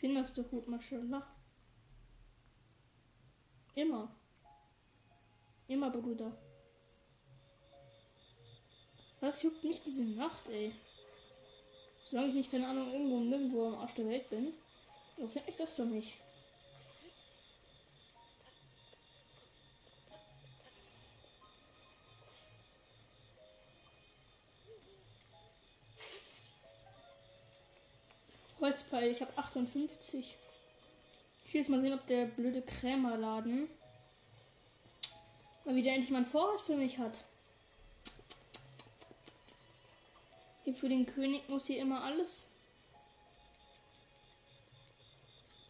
bin 0.00 0.14
das 0.14 0.32
doch 0.32 0.48
gut, 0.48 0.66
Maschallah. 0.66 1.26
Immer. 3.74 4.14
Immer, 5.68 5.90
Bruder. 5.90 6.36
Was 9.20 9.42
juckt 9.42 9.62
mich 9.62 9.82
diese 9.82 10.04
Nacht, 10.04 10.48
ey? 10.48 10.72
Solange 12.04 12.30
ich 12.30 12.34
nicht, 12.34 12.50
keine 12.50 12.66
Ahnung, 12.66 12.90
irgendwo 12.92 13.20
nirgendwo 13.20 13.66
am 13.66 13.74
Arsch 13.76 13.94
der 13.94 14.08
Welt 14.08 14.28
bin, 14.30 14.54
interessiert 15.16 15.46
mich 15.46 15.56
das 15.56 15.76
doch 15.76 15.84
nicht. 15.84 16.14
Holzpfeil, 28.60 29.10
ich 29.10 29.20
habe 29.20 29.36
58. 29.36 30.36
Ich 31.44 31.54
will 31.54 31.60
jetzt 31.60 31.70
mal 31.70 31.80
sehen, 31.80 31.94
ob 31.94 32.06
der 32.06 32.26
blöde 32.26 32.62
Krämerladen 32.62 33.68
mal 35.64 35.74
wieder 35.74 35.92
endlich 35.92 36.10
mal 36.10 36.18
ein 36.18 36.26
Vorrat 36.26 36.60
für 36.60 36.76
mich 36.76 36.98
hat. 36.98 37.24
Hier 40.64 40.74
für 40.74 40.88
den 40.88 41.06
König 41.06 41.48
muss 41.48 41.66
hier 41.66 41.80
immer 41.80 42.04
alles. 42.04 42.46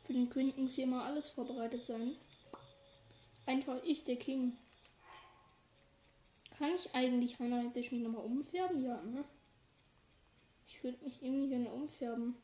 Für 0.02 0.12
den 0.12 0.28
König 0.28 0.56
muss 0.56 0.74
hier 0.74 0.84
immer 0.84 1.04
alles 1.04 1.30
vorbereitet 1.30 1.84
sein. 1.84 2.16
Einfach 3.46 3.82
ich, 3.84 4.04
der 4.04 4.16
King. 4.16 4.56
Kann 6.58 6.74
ich 6.74 6.94
eigentlich 6.94 7.40
rein 7.40 7.72
mich 7.74 7.90
nochmal 7.92 8.24
umfärben? 8.24 8.84
Ja, 8.84 9.00
ne? 9.02 9.24
Ich 10.66 10.82
würde 10.84 11.02
mich 11.04 11.22
irgendwie 11.22 11.48
gerne 11.48 11.70
umfärben. 11.70 12.36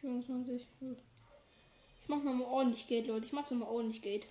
24. 0.00 0.66
Ich 2.02 2.08
mach 2.08 2.22
nochmal 2.22 2.46
ordentlich 2.46 2.86
Geld, 2.86 3.06
Leute. 3.06 3.26
Ich 3.26 3.32
mach 3.32 3.50
nochmal 3.50 3.68
ordentlich 3.68 4.02
Geld. 4.02 4.26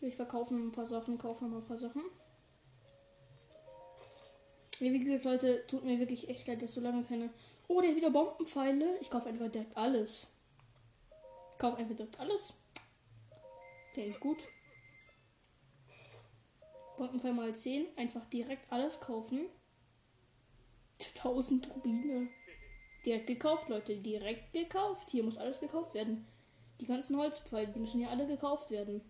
Ich 0.00 0.16
verkaufe 0.16 0.54
noch 0.54 0.62
ein 0.62 0.72
paar 0.72 0.86
Sachen, 0.86 1.18
kaufe 1.18 1.44
noch 1.44 1.50
mal 1.50 1.58
ein 1.58 1.66
paar 1.66 1.78
Sachen. 1.78 2.02
Wie 4.78 4.98
gesagt, 4.98 5.24
Leute, 5.24 5.66
tut 5.66 5.84
mir 5.84 5.98
wirklich 5.98 6.28
echt 6.28 6.46
leid, 6.46 6.60
dass 6.62 6.74
so 6.74 6.80
lange 6.80 7.02
keine. 7.04 7.30
Oh, 7.68 7.80
der 7.80 7.96
wieder 7.96 8.10
Bombenpfeile. 8.10 8.98
Ich 9.00 9.10
kaufe 9.10 9.28
einfach 9.28 9.50
direkt 9.50 9.76
alles. 9.76 10.28
Ich 11.52 11.58
kaufe 11.58 11.78
einfach 11.78 11.96
direkt 11.96 12.20
alles. 12.20 12.52
Der 13.96 14.06
ist 14.06 14.20
gut. 14.20 14.38
Bombenpfeil 16.98 17.32
mal 17.32 17.54
10. 17.54 17.86
Einfach 17.96 18.24
direkt 18.26 18.70
alles 18.70 19.00
kaufen. 19.00 19.46
1000 21.16 21.74
Rubine. 21.74 22.28
Direkt 23.06 23.28
gekauft, 23.28 23.68
Leute. 23.68 23.96
Direkt 23.96 24.52
gekauft. 24.52 25.08
Hier 25.10 25.22
muss 25.22 25.38
alles 25.38 25.60
gekauft 25.60 25.94
werden. 25.94 26.26
Die 26.80 26.86
ganzen 26.86 27.16
Holzpfeile, 27.16 27.68
die 27.68 27.78
müssen 27.78 28.00
ja 28.00 28.08
alle 28.08 28.26
gekauft 28.26 28.72
werden. 28.72 29.00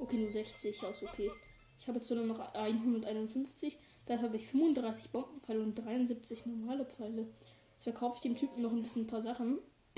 Okay, 0.00 0.16
nur 0.16 0.30
60. 0.30 0.82
Ja, 0.82 0.90
ist 0.90 1.04
okay. 1.04 1.30
Ich 1.78 1.86
habe 1.86 1.98
jetzt 1.98 2.10
nur 2.10 2.24
noch 2.24 2.40
151. 2.54 3.78
Dann 4.06 4.22
habe 4.22 4.36
ich 4.36 4.48
35 4.48 5.10
Bombenpfeile 5.10 5.60
und 5.60 5.76
73 5.76 6.46
normale 6.46 6.84
Pfeile. 6.84 7.28
Jetzt 7.74 7.84
verkaufe 7.84 8.16
ich 8.16 8.22
dem 8.22 8.36
Typen 8.36 8.62
noch 8.62 8.72
ein 8.72 8.82
bisschen 8.82 9.02
ein 9.02 9.06
paar 9.06 9.22
Sachen. 9.22 9.60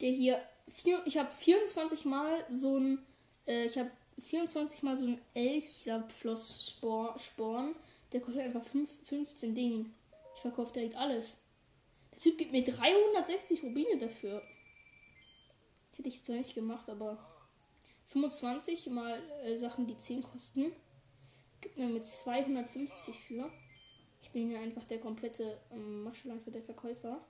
Der 0.00 0.10
hier. 0.10 0.40
Vier, 0.68 1.02
ich 1.04 1.18
habe 1.18 1.30
24 1.30 2.06
Mal 2.06 2.46
so 2.50 2.78
ein. 2.78 3.04
Äh, 3.46 3.66
ich 3.66 3.76
habe 3.76 3.90
24 4.20 4.82
Mal 4.82 4.96
so 4.96 5.04
ein 5.06 5.20
Elchsapfloss-Sporn. 5.34 7.74
Der 8.12 8.20
kostet 8.20 8.42
einfach 8.42 8.62
5, 8.62 8.90
15 9.04 9.54
Dinge. 9.54 9.86
Ich 10.34 10.42
verkaufe 10.42 10.72
direkt 10.72 10.96
alles. 10.96 11.38
Der 12.12 12.18
Typ 12.18 12.38
gibt 12.38 12.52
mir 12.52 12.64
360 12.64 13.62
Rubine 13.62 13.98
dafür. 13.98 14.42
Hätte 15.96 16.08
ich 16.08 16.22
zwar 16.22 16.36
nicht 16.36 16.54
gemacht, 16.54 16.88
aber 16.88 17.18
25 18.08 18.88
mal 18.88 19.22
äh, 19.44 19.56
Sachen, 19.56 19.86
die 19.86 19.96
10 19.96 20.22
kosten. 20.22 20.72
Gibt 21.60 21.78
mir 21.78 21.88
mit 21.88 22.06
250 22.06 23.18
für. 23.18 23.50
Ich 24.20 24.30
bin 24.30 24.48
hier 24.48 24.60
einfach 24.60 24.84
der 24.84 25.00
komplette 25.00 25.58
ähm, 25.70 26.10
für 26.44 26.50
der 26.50 26.62
Verkäufer. 26.62 27.24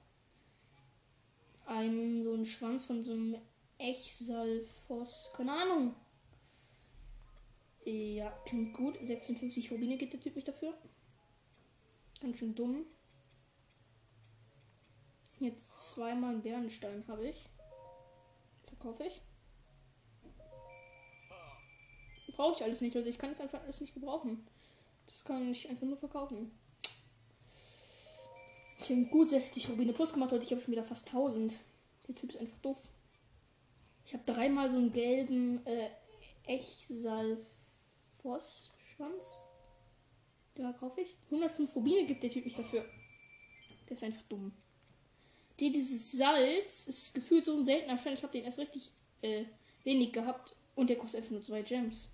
Ein 1.66 2.22
so 2.24 2.34
ein 2.34 2.44
Schwanz 2.44 2.84
von 2.84 3.04
so 3.04 3.12
einem 3.12 3.36
Echsalfos. 3.78 5.30
Keine 5.36 5.52
Ahnung. 5.52 5.94
Ja, 7.84 8.30
klingt 8.46 8.74
gut. 8.74 8.98
56 9.02 9.70
Rubine 9.72 9.96
gibt 9.96 10.12
der 10.12 10.20
Typ 10.20 10.36
mich 10.36 10.44
dafür. 10.44 10.74
Ganz 12.20 12.38
schön 12.38 12.54
dumm. 12.54 12.86
Jetzt 15.40 15.92
zweimal 15.92 16.34
einen 16.34 16.42
Bärenstein 16.42 17.04
habe 17.08 17.28
ich. 17.28 17.48
Verkaufe 18.64 19.04
ich. 19.04 19.20
Brauche 22.36 22.56
ich 22.56 22.62
alles 22.62 22.80
nicht. 22.80 22.94
Also 22.96 23.08
ich 23.08 23.18
kann 23.18 23.32
es 23.32 23.40
einfach 23.40 23.62
alles 23.62 23.80
nicht 23.80 23.94
gebrauchen. 23.94 24.46
Das 25.08 25.24
kann 25.24 25.50
ich 25.50 25.68
einfach 25.68 25.86
nur 25.86 25.96
verkaufen. 25.96 26.52
Ich 28.78 28.90
habe 28.90 29.04
gut 29.06 29.28
60 29.28 29.68
Rubine 29.70 29.92
plus 29.92 30.12
gemacht 30.12 30.32
und 30.32 30.42
ich 30.42 30.50
habe 30.50 30.60
schon 30.60 30.72
wieder 30.72 30.84
fast 30.84 31.08
1000. 31.08 31.52
Der 32.06 32.14
Typ 32.14 32.30
ist 32.30 32.40
einfach 32.40 32.58
doof. 32.58 32.88
Ich 34.06 34.14
habe 34.14 34.24
dreimal 34.24 34.70
so 34.70 34.76
einen 34.76 34.92
gelben 34.92 35.64
äh, 35.66 35.90
Echsalf 36.46 37.38
Schwanz. 38.22 39.36
Den 40.56 40.76
kaufe 40.76 41.00
ich. 41.00 41.16
105 41.26 41.74
Rubine 41.74 42.06
gibt 42.06 42.22
der 42.22 42.30
Typ 42.30 42.44
nicht 42.44 42.58
dafür. 42.58 42.84
Der 43.88 43.96
ist 43.96 44.02
einfach 44.02 44.22
dumm. 44.24 44.52
Die, 45.58 45.72
dieses 45.72 46.12
Salz 46.12 46.86
ist 46.86 47.14
gefühlt 47.14 47.44
so 47.44 47.56
ein 47.56 47.64
seltener 47.64 47.98
Stein. 47.98 48.14
Ich 48.14 48.22
habe 48.22 48.32
den 48.32 48.44
erst 48.44 48.58
richtig 48.58 48.90
äh, 49.22 49.44
wenig 49.84 50.12
gehabt 50.12 50.54
und 50.74 50.88
der 50.88 50.96
kostet 50.96 51.18
einfach 51.18 51.32
nur 51.32 51.42
zwei 51.42 51.62
Gems. 51.62 52.10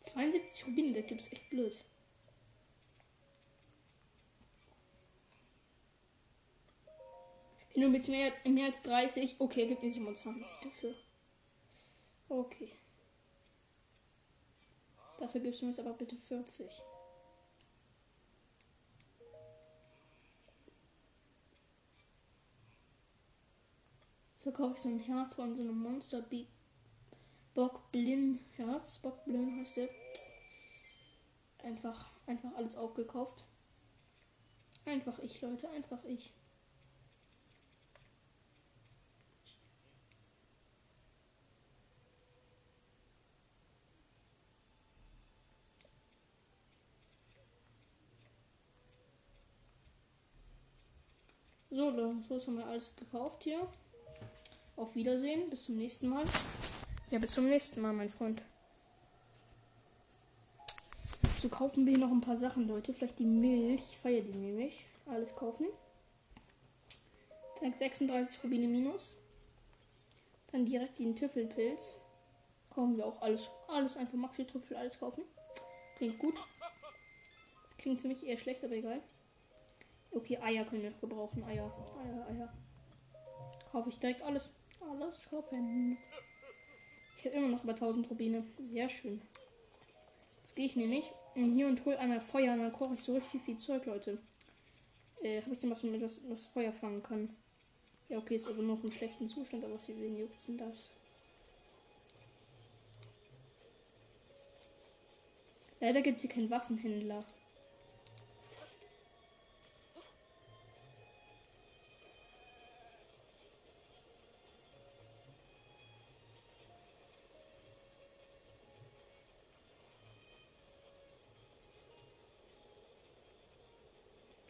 72 0.00 0.66
Rubine, 0.66 0.92
der 0.92 1.06
Typ 1.06 1.18
ist 1.18 1.32
echt 1.32 1.50
blöd. 1.50 1.76
Nur 7.76 7.88
mit 7.88 8.06
mehr, 8.08 8.32
mehr 8.44 8.66
als 8.66 8.82
30. 8.82 9.36
Okay, 9.38 9.66
gibt 9.66 9.82
mir 9.82 9.90
27 9.90 10.46
dafür. 10.62 10.94
Okay. 12.28 12.72
Dafür 15.20 15.42
gibst 15.42 15.60
du 15.60 15.66
mir 15.66 15.72
jetzt 15.72 15.80
aber 15.80 15.92
bitte 15.92 16.16
40. 16.16 16.82
So 24.34 24.50
kaufe 24.50 24.74
ich 24.74 24.80
so 24.80 24.88
ein 24.88 24.98
Herz 24.98 25.34
von 25.34 25.54
so 25.54 25.62
einem 25.62 25.78
Monster 25.78 26.22
Big 26.22 26.48
Bock 27.52 27.92
Blin 27.92 28.40
Herz. 28.56 28.96
Bock 28.96 29.22
Blin 29.26 29.54
heißt 29.58 29.76
der. 29.76 29.90
Einfach, 31.62 32.10
einfach 32.26 32.54
alles 32.54 32.74
aufgekauft. 32.74 33.44
Einfach 34.86 35.18
ich, 35.18 35.42
Leute, 35.42 35.68
einfach 35.68 36.02
ich. 36.04 36.32
So, 51.80 51.90
so 52.28 52.46
haben 52.48 52.58
wir 52.58 52.66
alles 52.66 52.94
gekauft 52.94 53.44
hier. 53.44 53.66
Auf 54.76 54.94
Wiedersehen. 54.94 55.48
Bis 55.48 55.64
zum 55.64 55.76
nächsten 55.76 56.10
Mal. 56.10 56.24
Ja, 57.10 57.18
bis 57.18 57.32
zum 57.32 57.48
nächsten 57.48 57.80
Mal, 57.80 57.94
mein 57.94 58.10
Freund. 58.10 58.42
So 61.38 61.48
kaufen 61.48 61.86
wir 61.86 61.94
hier 61.94 62.04
noch 62.04 62.10
ein 62.10 62.20
paar 62.20 62.36
Sachen, 62.36 62.68
Leute. 62.68 62.92
Vielleicht 62.92 63.18
die 63.18 63.24
Milch. 63.24 63.80
Ich 63.80 63.96
feiere 63.96 64.20
die 64.20 64.34
nämlich. 64.34 64.84
Alles 65.06 65.34
kaufen. 65.34 65.68
Dann 67.62 67.72
36 67.72 68.44
Rubine 68.44 68.68
minus. 68.68 69.14
Dann 70.52 70.66
direkt 70.66 70.98
den 70.98 71.16
Tüffelpilz. 71.16 71.98
Kaufen 72.68 72.98
wir 72.98 73.06
auch 73.06 73.22
alles. 73.22 73.48
Alles 73.68 73.96
einfach 73.96 74.18
Maxi-Trüffel, 74.18 74.76
alles 74.76 74.98
kaufen. 74.98 75.22
Klingt 75.96 76.18
gut. 76.18 76.34
Klingt 77.78 78.02
für 78.02 78.08
mich 78.08 78.22
eher 78.26 78.36
schlecht, 78.36 78.62
aber 78.62 78.74
egal. 78.74 79.00
Okay, 80.12 80.38
Eier 80.38 80.64
können 80.64 80.82
wir 80.82 80.90
gebrauchen. 80.92 81.44
Eier, 81.44 81.72
Eier, 82.02 82.26
Eier. 82.28 82.52
Kaufe 83.70 83.90
ich 83.90 83.98
direkt 83.98 84.22
alles. 84.22 84.50
Alles 84.80 85.28
kaufen. 85.28 85.96
Ich 87.18 87.26
habe 87.26 87.36
immer 87.36 87.48
noch 87.48 87.62
über 87.62 87.74
1000 87.74 88.10
Rubine. 88.10 88.44
Sehr 88.58 88.88
schön. 88.88 89.20
Jetzt 90.40 90.56
gehe 90.56 90.66
ich 90.66 90.76
nämlich 90.76 91.12
hier 91.34 91.68
und 91.68 91.84
hole 91.84 91.98
einmal 91.98 92.20
Feuer 92.20 92.54
und 92.54 92.60
dann 92.60 92.72
koche 92.72 92.94
ich 92.94 93.02
so 93.02 93.14
richtig 93.14 93.42
viel 93.42 93.58
Zeug, 93.58 93.86
Leute. 93.86 94.18
Äh, 95.22 95.42
habe 95.42 95.52
ich 95.52 95.58
denn 95.58 95.70
was, 95.70 95.82
mit 95.82 96.02
was, 96.02 96.20
was 96.28 96.46
Feuer 96.46 96.72
fangen 96.72 97.02
kann? 97.02 97.36
Ja, 98.08 98.18
okay, 98.18 98.36
ist 98.36 98.48
aber 98.48 98.62
noch 98.62 98.82
im 98.82 98.90
schlechten 98.90 99.28
Zustand, 99.28 99.64
aber 99.64 99.78
sie 99.78 99.96
wen 100.00 100.16
juckt 100.16 100.48
denn 100.48 100.58
das? 100.58 100.92
Leider 105.78 106.02
gibt 106.02 106.16
es 106.16 106.22
hier 106.22 106.30
keinen 106.30 106.50
Waffenhändler. 106.50 107.20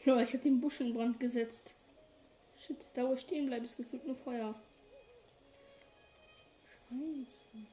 Ja, 0.05 0.21
ich 0.21 0.33
habe 0.33 0.43
den 0.43 0.61
Busch 0.61 0.81
in 0.81 0.95
Brand 0.95 1.21
gesetzt. 1.21 1.75
Shit, 2.57 2.89
da 2.95 3.07
wo 3.07 3.15
ich 3.15 3.21
stehen 3.21 3.47
bleibe, 3.47 3.65
ist 3.65 3.77
gefühlt 3.77 4.07
nur 4.07 4.17
Feuer. 4.17 4.55
Scheiße. 6.89 7.67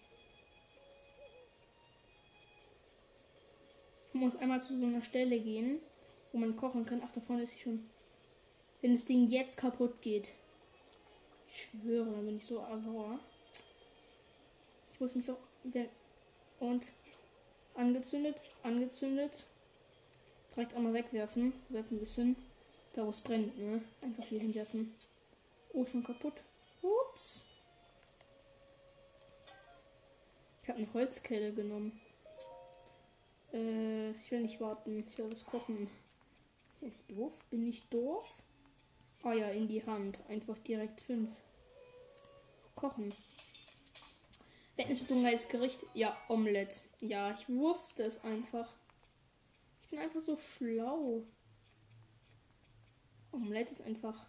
Ich 4.09 4.13
muss 4.13 4.35
einmal 4.37 4.61
zu 4.61 4.77
so 4.77 4.85
einer 4.85 5.03
Stelle 5.03 5.39
gehen, 5.39 5.79
wo 6.31 6.39
man 6.39 6.57
kochen 6.57 6.85
kann. 6.85 7.01
Ach, 7.05 7.11
da 7.13 7.21
vorne 7.21 7.43
ist 7.43 7.53
ich 7.53 7.61
schon. 7.61 7.89
Wenn 8.81 8.93
das 8.93 9.05
Ding 9.05 9.27
jetzt 9.27 9.57
kaputt 9.57 10.01
geht. 10.01 10.33
Ich 11.49 11.63
schwöre, 11.63 12.11
dann 12.11 12.25
bin 12.25 12.37
ich 12.37 12.45
so 12.45 12.55
sauer. 12.55 13.19
Ich 14.91 14.99
muss 14.99 15.15
mich 15.15 15.25
doch. 15.25 15.37
Und 16.59 16.87
angezündet, 17.75 18.35
angezündet. 18.63 19.45
Direkt 20.57 20.73
einmal 20.73 20.93
wegwerfen. 20.93 21.53
Werfen 21.69 21.97
ein 21.97 21.99
bisschen. 21.99 22.35
Da 22.93 23.05
wo 23.05 23.11
es 23.11 23.21
brennt, 23.21 23.55
ne? 23.59 23.79
Einfach 24.01 24.23
hier 24.23 24.39
hinwerfen. 24.39 24.95
Oh, 25.71 25.85
schon 25.85 26.03
kaputt. 26.03 26.33
Ups. 26.81 27.47
Ich 30.63 30.69
habe 30.69 30.79
eine 30.79 30.91
Holzkelle 30.95 31.53
genommen. 31.53 32.01
Äh, 33.53 34.09
ich 34.09 34.31
will 34.31 34.41
nicht 34.41 34.59
warten. 34.59 35.05
Ich 35.07 35.15
will 35.19 35.31
was 35.31 35.45
kochen. 35.45 35.91
Bin 36.79 36.89
ich 36.89 37.15
doof? 37.15 37.33
Bin 37.51 37.67
ich 37.67 37.87
doof? 37.89 38.27
Ah 39.21 39.33
ja, 39.33 39.49
in 39.49 39.67
die 39.67 39.85
Hand. 39.85 40.17
Einfach 40.27 40.57
direkt 40.57 41.01
fünf. 41.01 41.35
Kochen. 42.75 43.13
Wenn 44.75 44.89
es 44.89 45.07
so 45.07 45.13
ein 45.13 45.21
geiles 45.21 45.47
Gericht. 45.49 45.79
Ja, 45.93 46.17
Omelette. 46.29 46.79
Ja, 46.99 47.31
ich 47.31 47.47
wusste 47.47 48.01
es 48.01 48.23
einfach. 48.23 48.73
Ich 49.87 49.91
bin 49.91 49.99
einfach 49.99 50.19
so 50.19 50.35
schlau. 50.35 51.23
Omelette 53.31 53.71
ist 53.71 53.81
einfach 53.83 54.25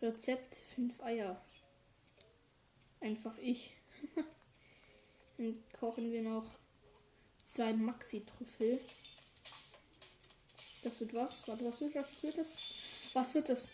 Rezept 0.00 0.56
5 0.74 1.02
Eier. 1.02 1.38
Einfach 2.98 3.36
ich. 3.36 3.74
Dann 5.36 5.62
kochen 5.78 6.10
wir 6.10 6.22
noch 6.22 6.46
zwei 7.44 7.74
Maxi-Trüffel. 7.74 8.80
Das 10.82 10.98
wird 10.98 11.12
was? 11.12 11.46
Warte, 11.46 11.66
was 11.66 11.82
wird 11.82 11.94
das? 11.94 12.10
Was 12.10 12.22
wird 12.22 12.38
das? 12.38 12.56
Was 13.12 13.34
wird 13.34 13.48
das? 13.50 13.70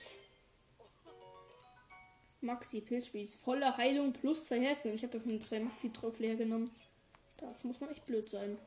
Maxi 2.41 2.81
Pilzspieß. 2.81 3.37
Volle 3.37 3.77
Heilung 3.77 4.13
plus 4.13 4.47
zwei 4.47 4.61
Herzen. 4.61 4.93
Ich 4.93 5.05
habe 5.05 5.17
davon 5.17 5.41
zwei 5.41 5.61
Maxi-Trüffel 5.61 6.27
hergenommen. 6.27 6.73
Das 7.37 7.63
muss 7.63 7.79
man 7.79 7.91
echt 7.91 8.05
blöd 8.07 8.29
sein. 8.29 8.59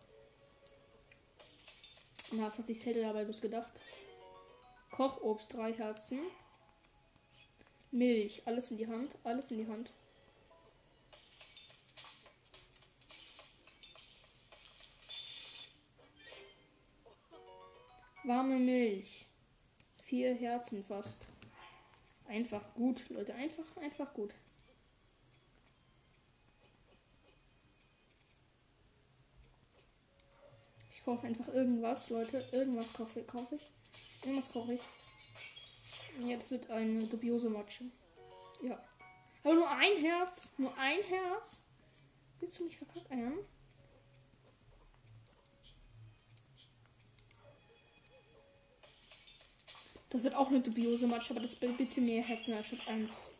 Na, 2.36 2.48
was 2.48 2.58
hat 2.58 2.66
sich 2.66 2.80
Zelda 2.80 3.02
dabei 3.02 3.26
bloß 3.26 3.42
gedacht? 3.42 3.72
Kochobst, 4.90 5.54
drei 5.54 5.72
Herzen. 5.72 6.20
Milch, 7.92 8.42
alles 8.46 8.72
in 8.72 8.78
die 8.78 8.88
Hand, 8.88 9.18
alles 9.24 9.52
in 9.52 9.60
die 9.60 9.68
Hand. 9.68 9.94
Warme 18.24 18.58
Milch. 18.58 19.28
Vier 20.06 20.34
Herzen 20.34 20.84
fast. 20.86 21.28
Einfach 22.28 22.74
gut, 22.74 23.10
Leute. 23.10 23.36
Einfach, 23.36 23.78
einfach 23.78 24.12
gut. 24.14 24.34
Ich 31.04 31.06
kaufe 31.06 31.28
einfach 31.28 31.50
irgendwas, 31.50 32.10
Leute. 32.12 32.46
Irgendwas 32.54 32.94
kaufe, 32.94 33.22
kaufe 33.24 33.56
ich. 33.56 33.62
Irgendwas 34.22 34.50
koche 34.50 34.76
ich. 34.76 34.82
Jetzt 36.26 36.50
wird 36.50 36.70
eine 36.70 37.06
dubiose 37.08 37.50
Matsche. 37.50 37.84
Ja. 38.62 38.82
Aber 39.44 39.54
nur 39.54 39.70
ein 39.70 39.98
Herz. 39.98 40.54
Nur 40.58 40.74
ein 40.78 41.04
Herz. 41.04 41.62
Willst 42.40 42.58
du 42.58 42.64
mich 42.64 42.78
verkackeiern? 42.78 43.40
Das 50.10 50.24
wird 50.24 50.36
auch 50.36 50.48
eine 50.48 50.62
dubiose 50.62 51.06
Match, 51.06 51.32
aber 51.32 51.42
das 51.42 51.58
bitte 51.58 52.00
mehr 52.00 52.24
Herzen 52.24 52.54
als 52.54 52.68
statt 52.68 52.88
eins. 52.88 53.38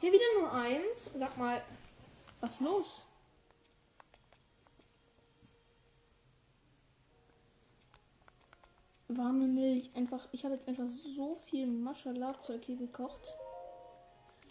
Hier 0.00 0.10
wieder 0.10 0.40
nur 0.40 0.50
eins. 0.50 1.10
Sag 1.14 1.36
mal, 1.36 1.62
was 2.40 2.60
los? 2.60 3.06
Warme 9.16 9.46
Milch. 9.46 9.90
Einfach, 9.94 10.28
ich 10.32 10.44
habe 10.44 10.54
jetzt 10.54 10.68
einfach 10.68 10.86
so 10.88 11.34
viel 11.34 11.66
Maschala-Zeug 11.66 12.64
hier 12.64 12.76
gekocht. 12.76 13.32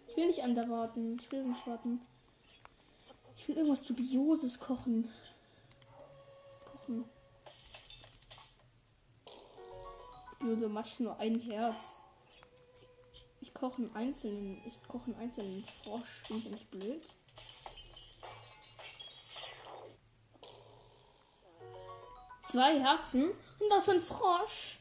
Ich 0.08 0.18
will 0.18 0.28
nicht 0.28 0.44
an 0.44 0.56
warten. 0.70 1.18
Ich 1.20 1.32
will 1.32 1.44
nicht 1.44 1.66
warten. 1.66 2.02
Ich 3.36 3.48
will 3.48 3.58
irgendwas 3.58 3.84
Dubioses 3.84 4.60
kochen. 4.60 5.10
Kochen. 6.66 7.06
Böse 10.40 10.70
Matsch 10.70 11.00
nur 11.00 11.18
ein 11.20 11.40
Herz. 11.40 12.00
Ich 13.42 13.54
koche 13.54 13.82
einen 13.82 13.96
einzelnen, 13.96 14.62
ich 14.66 14.82
koche 14.88 15.06
einen 15.06 15.16
einzelnen 15.16 15.64
Frosch, 15.64 16.24
bin 16.28 16.38
ich 16.38 16.50
nicht 16.50 16.72
blöd. 16.72 17.02
Zwei 22.54 22.80
Herzen 22.80 23.32
und 23.32 23.70
dafür 23.72 23.96
ein 23.96 24.00
Frosch. 24.00 24.78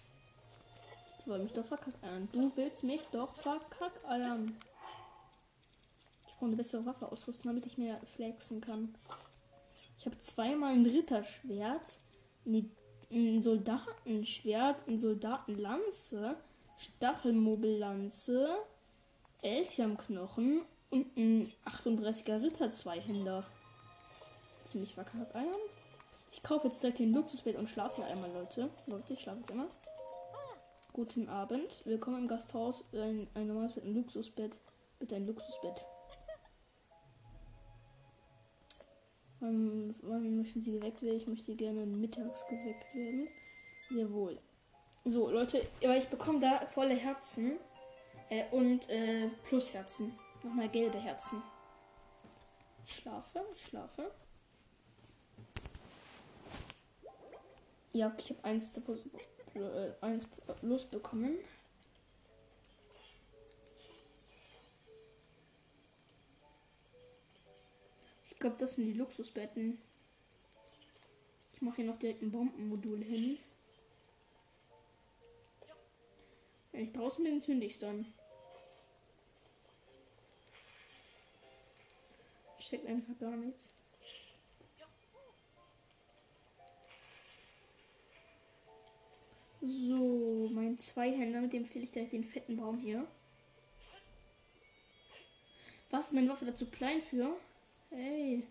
Du 1.24 1.30
willst 1.30 1.42
mich 1.42 1.52
doch 1.54 1.64
verkackeiern. 1.64 2.28
Du 2.30 2.52
willst 2.54 2.84
mich 2.84 3.00
doch 3.12 3.34
verkackeiern. 3.36 4.58
Ich 6.26 6.34
brauche 6.34 6.44
eine 6.44 6.56
bessere 6.56 6.84
Waffe 6.84 7.10
ausrüsten, 7.10 7.48
damit 7.48 7.64
ich 7.64 7.78
mehr 7.78 7.98
flexen 8.14 8.60
kann. 8.60 8.94
Ich 9.98 10.04
habe 10.04 10.18
zweimal 10.18 10.74
ein 10.74 10.84
Ritterschwert, 10.84 11.98
ein 12.44 13.42
Soldatenschwert, 13.42 14.86
ein 14.86 14.98
Soldatenlanze, 14.98 16.36
Stachelmobillanze, 16.76 18.54
Elchamknochen 19.40 20.60
und 20.90 21.16
ein 21.16 21.50
38er 21.64 22.42
Ritter 22.42 22.68
Zweihänder. 22.68 23.46
Ziemlich 24.66 24.94
wacker 24.94 25.26
Eiern. 25.32 25.56
Ich 26.32 26.42
kaufe 26.42 26.66
jetzt 26.66 26.82
direkt 26.82 26.98
den 26.98 27.12
Luxusbett 27.12 27.56
und 27.56 27.68
schlafe 27.68 27.96
hier 27.96 28.06
einmal, 28.06 28.32
Leute. 28.32 28.70
Leute, 28.86 29.12
ich 29.12 29.20
schlafe 29.20 29.40
jetzt 29.40 29.50
immer. 29.50 29.68
Guten 30.94 31.28
Abend. 31.28 31.82
Willkommen 31.84 32.22
im 32.22 32.28
Gasthaus. 32.28 32.84
Ein, 32.94 33.28
ein 33.34 33.48
normales 33.48 33.74
Bett, 33.74 33.84
ein 33.84 33.94
Luxusbett. 33.94 34.58
Bitte 34.98 35.16
ein 35.16 35.26
Luxusbett. 35.26 35.84
Wann, 39.40 39.94
wann 40.00 40.38
möchten 40.38 40.62
Sie 40.62 40.72
geweckt 40.72 41.02
werden? 41.02 41.18
Ich 41.18 41.26
möchte 41.26 41.54
gerne 41.54 41.84
mittags 41.84 42.46
geweckt 42.46 42.94
werden. 42.94 43.28
Jawohl. 43.90 44.38
So, 45.04 45.28
Leute, 45.30 45.60
aber 45.84 45.98
ich 45.98 46.08
bekomme 46.08 46.40
da 46.40 46.64
volle 46.66 46.94
Herzen. 46.94 47.58
Äh, 48.30 48.44
und 48.52 48.88
äh, 48.88 49.28
Plusherzen. 49.44 50.18
Nochmal 50.42 50.70
gelbe 50.70 50.98
Herzen. 50.98 51.42
Ich 52.86 52.96
schlafe, 52.96 53.44
ich 53.54 53.66
schlafe. 53.66 54.10
Ja, 57.92 58.14
ich 58.18 58.30
habe 58.30 58.44
eins, 58.44 58.74
äh, 59.54 59.92
eins 60.00 60.26
losbekommen. 60.62 61.36
Ich 68.24 68.38
glaube, 68.38 68.56
das 68.58 68.72
sind 68.72 68.86
die 68.86 68.94
Luxusbetten. 68.94 69.78
Ich 71.52 71.60
mache 71.60 71.76
hier 71.76 71.84
noch 71.84 71.98
direkt 71.98 72.22
ein 72.22 72.32
Bombenmodul 72.32 73.04
hin. 73.04 73.38
Wenn 76.72 76.84
ich 76.84 76.92
draußen 76.92 77.22
bin, 77.22 77.42
zünde 77.42 77.66
ich 77.66 77.78
dann. 77.78 78.06
Steckt 82.58 82.86
einfach 82.86 83.18
gar 83.20 83.36
nichts. 83.36 83.70
So, 89.64 90.50
mein 90.52 90.76
Zweihänder, 90.80 91.40
mit 91.40 91.52
dem 91.52 91.64
fehle 91.64 91.84
ich 91.84 91.92
direkt 91.92 92.12
den 92.12 92.24
fetten 92.24 92.56
Baum 92.56 92.78
hier. 92.78 93.06
Was 95.90 96.08
ist 96.08 96.14
meine 96.14 96.30
Waffe 96.30 96.46
dazu 96.46 96.66
klein 96.66 97.00
für? 97.00 97.36
Hey, 97.90 98.42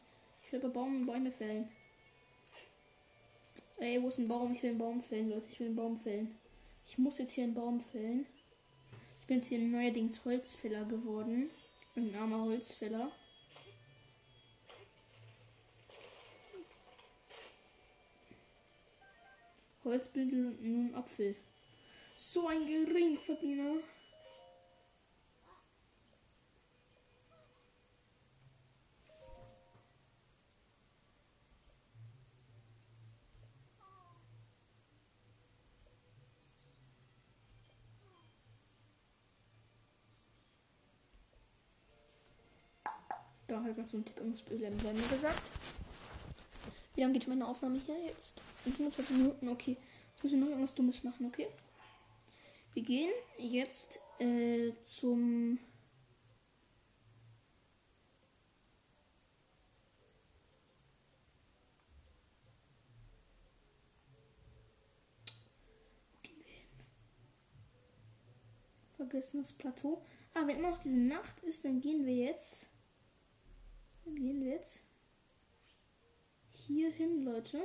ich 0.46 0.54
will 0.54 0.62
bei 0.62 0.70
Baum 0.70 1.06
Bäume 1.06 1.34
fällen. 1.34 1.68
Ey, 3.78 4.02
wo 4.02 4.08
ist 4.08 4.20
ein 4.20 4.28
Baum? 4.30 4.54
Ich 4.54 4.64
will 4.64 4.70
einen 4.70 4.80
Baum 4.80 5.02
fällen, 5.02 5.32
Leute. 5.32 5.50
Ich 5.52 5.60
will 5.60 5.68
einen 5.68 5.76
Baum 5.76 5.98
fällen. 5.98 6.38
Ich 6.88 6.98
muss 6.98 7.18
jetzt 7.18 7.34
hier 7.34 7.44
einen 7.44 7.56
Baum 7.56 7.82
fällen. 7.82 8.26
Ich 9.20 9.28
bin 9.28 9.38
jetzt 9.38 9.48
hier 9.48 9.60
neuerdings 9.60 10.24
Holzfäller 10.24 10.86
geworden. 10.86 11.50
Ein 11.98 12.16
armer 12.16 12.44
Holzfäller. 12.44 13.12
Holzbündel 19.84 20.48
und 20.48 20.64
nun 20.64 20.96
Apfel. 20.96 21.36
So 22.16 22.48
ein 22.48 22.68
Geringverdiener. 22.68 23.80
Da 43.48 43.62
hat 43.62 43.76
gerade 43.76 43.88
so 43.88 43.98
ein 43.98 44.06
Tipp 44.06 44.18
ins 44.20 44.42
Bild 44.42 44.62
gesagt. 45.10 45.42
Wie 47.02 47.04
lange 47.04 47.18
geht 47.18 47.28
meine 47.28 47.48
Aufnahme 47.48 47.80
hier 47.84 48.00
jetzt? 48.06 48.44
27 48.64 49.18
Minuten, 49.18 49.50
okay. 49.50 49.76
Jetzt 50.14 50.24
müssen 50.24 50.38
wir 50.38 50.42
noch 50.42 50.52
irgendwas 50.52 50.76
Dummes 50.76 51.04
machen, 51.04 51.26
okay? 51.26 51.48
Wir 52.76 52.84
gehen 52.84 53.10
jetzt 53.40 54.00
äh, 54.20 54.72
zum. 54.84 55.58
Vergessen 68.96 69.40
das 69.40 69.54
Plateau. 69.54 70.06
Ah, 70.36 70.46
wenn 70.46 70.58
immer 70.58 70.70
noch 70.70 70.78
diese 70.78 71.00
Nacht 71.00 71.40
ist, 71.40 71.66
dann 71.66 71.82
gehen 71.82 72.06
wir 72.06 72.14
jetzt. 72.14 72.70
Dann 74.06 74.16
gehen 74.16 74.40
wir 74.44 74.52
jetzt 74.52 74.84
hier 76.74 76.92
hin, 76.92 77.24
Leute. 77.24 77.62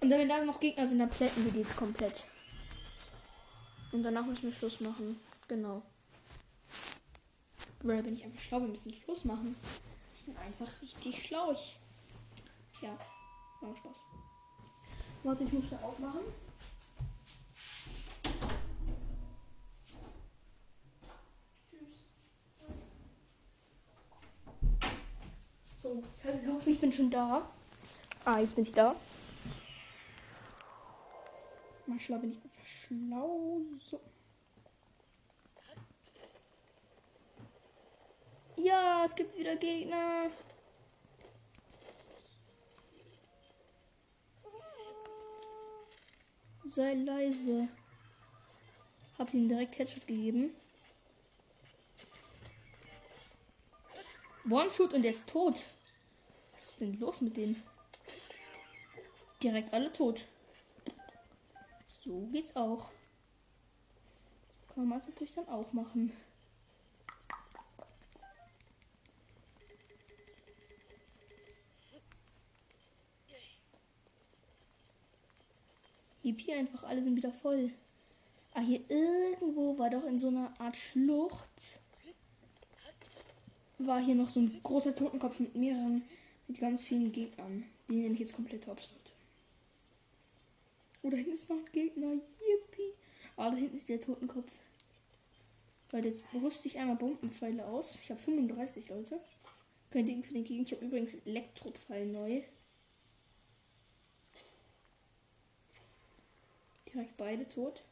Und 0.00 0.10
wenn 0.10 0.28
da 0.28 0.44
noch 0.44 0.60
Gegner 0.60 0.86
sind, 0.86 0.98
dann 0.98 1.10
plätten 1.10 1.44
wir 1.44 1.52
die 1.52 1.60
jetzt 1.60 1.76
komplett. 1.76 2.26
Und 3.92 4.02
danach 4.02 4.24
müssen 4.26 4.44
wir 4.44 4.52
Schluss 4.52 4.80
machen. 4.80 5.18
Genau. 5.48 5.82
Weil 7.82 8.02
bin 8.02 8.14
ich 8.14 8.24
einfach 8.24 8.40
schlau, 8.40 8.60
wir 8.60 8.68
müssen 8.68 8.92
Schluss 8.94 9.24
machen. 9.24 9.56
Ich 10.18 10.24
bin 10.26 10.36
einfach 10.36 10.68
richtig 10.82 11.22
schlau. 11.24 11.52
Ich 11.52 11.76
ja, 12.82 12.96
war 13.60 13.76
Spaß. 13.76 14.04
Warte, 15.24 15.44
ich 15.44 15.52
muss 15.52 15.70
da 15.70 15.78
aufmachen. 15.78 16.20
Tschüss. 21.70 22.04
So, 25.82 26.02
ich 26.24 26.48
hoffe, 26.48 26.70
ich 26.70 26.78
bin 26.78 26.92
schon 26.92 27.10
da. 27.10 27.50
Ah, 28.30 28.40
jetzt 28.40 28.56
bin 28.56 28.64
ich 28.64 28.72
da. 28.72 28.94
Mal 31.86 31.98
schlau 31.98 32.18
bin 32.18 32.32
ich 32.32 32.36
einfach 32.36 32.66
schlau. 32.66 33.62
So. 33.88 33.98
Ja, 38.56 39.02
es 39.06 39.14
gibt 39.14 39.34
wieder 39.34 39.56
Gegner. 39.56 40.30
Sei 46.66 46.92
leise. 46.92 47.68
Hab 49.18 49.32
ihm 49.32 49.48
direkt 49.48 49.78
Headshot 49.78 50.06
gegeben. 50.06 50.54
One-Shoot 54.50 54.92
und 54.92 55.02
er 55.02 55.12
ist 55.12 55.30
tot. 55.30 55.64
Was 56.52 56.64
ist 56.64 56.80
denn 56.82 57.00
los 57.00 57.22
mit 57.22 57.34
denen? 57.34 57.67
Direkt 59.42 59.72
alle 59.72 59.92
tot. 59.92 60.26
So 61.86 62.26
geht's 62.32 62.54
auch. 62.56 62.90
Kann 64.74 64.88
man 64.88 64.98
es 64.98 65.06
natürlich 65.06 65.34
dann 65.34 65.48
auch 65.48 65.72
machen. 65.72 66.12
hier 76.48 76.56
einfach 76.56 76.84
alle 76.84 77.04
sind 77.04 77.14
wieder 77.14 77.30
voll. 77.30 77.70
Ah, 78.54 78.60
hier 78.60 78.80
irgendwo 78.88 79.78
war 79.78 79.90
doch 79.90 80.04
in 80.04 80.18
so 80.18 80.28
einer 80.28 80.58
Art 80.58 80.78
Schlucht. 80.78 81.80
War 83.76 84.00
hier 84.00 84.14
noch 84.14 84.30
so 84.30 84.40
ein 84.40 84.58
großer 84.62 84.94
Totenkopf 84.94 85.38
mit 85.40 85.54
mehreren, 85.54 86.02
mit 86.48 86.58
ganz 86.58 86.84
vielen 86.84 87.12
Gegnern. 87.12 87.64
Die 87.88 87.96
nehme 87.96 88.14
ich 88.14 88.20
jetzt 88.20 88.34
komplett 88.34 88.66
hops. 88.66 88.94
Oh, 91.08 91.10
da 91.10 91.16
hinten 91.16 91.32
ist 91.32 91.48
noch 91.48 91.56
ein 91.56 91.72
Gegner. 91.72 92.12
Yippie. 92.12 92.92
Ah, 93.36 93.48
da 93.48 93.56
hinten 93.56 93.76
ist 93.78 93.88
der 93.88 93.98
Totenkopf. 93.98 94.52
Weil 95.90 96.04
jetzt 96.04 96.22
rüste 96.34 96.68
ich 96.68 96.78
einmal 96.78 96.96
Bombenpfeile 96.96 97.64
aus. 97.64 97.98
Ich 98.02 98.10
habe 98.10 98.20
35, 98.20 98.90
Leute. 98.90 99.18
Kein 99.90 100.04
Ding 100.04 100.22
für 100.22 100.34
den 100.34 100.44
Gegner. 100.44 100.64
Ich 100.64 100.72
habe 100.72 100.84
übrigens 100.84 101.14
Elektropfeil 101.24 102.04
neu. 102.04 102.42
Direkt 106.92 107.16
beide 107.16 107.48
tot. 107.48 107.82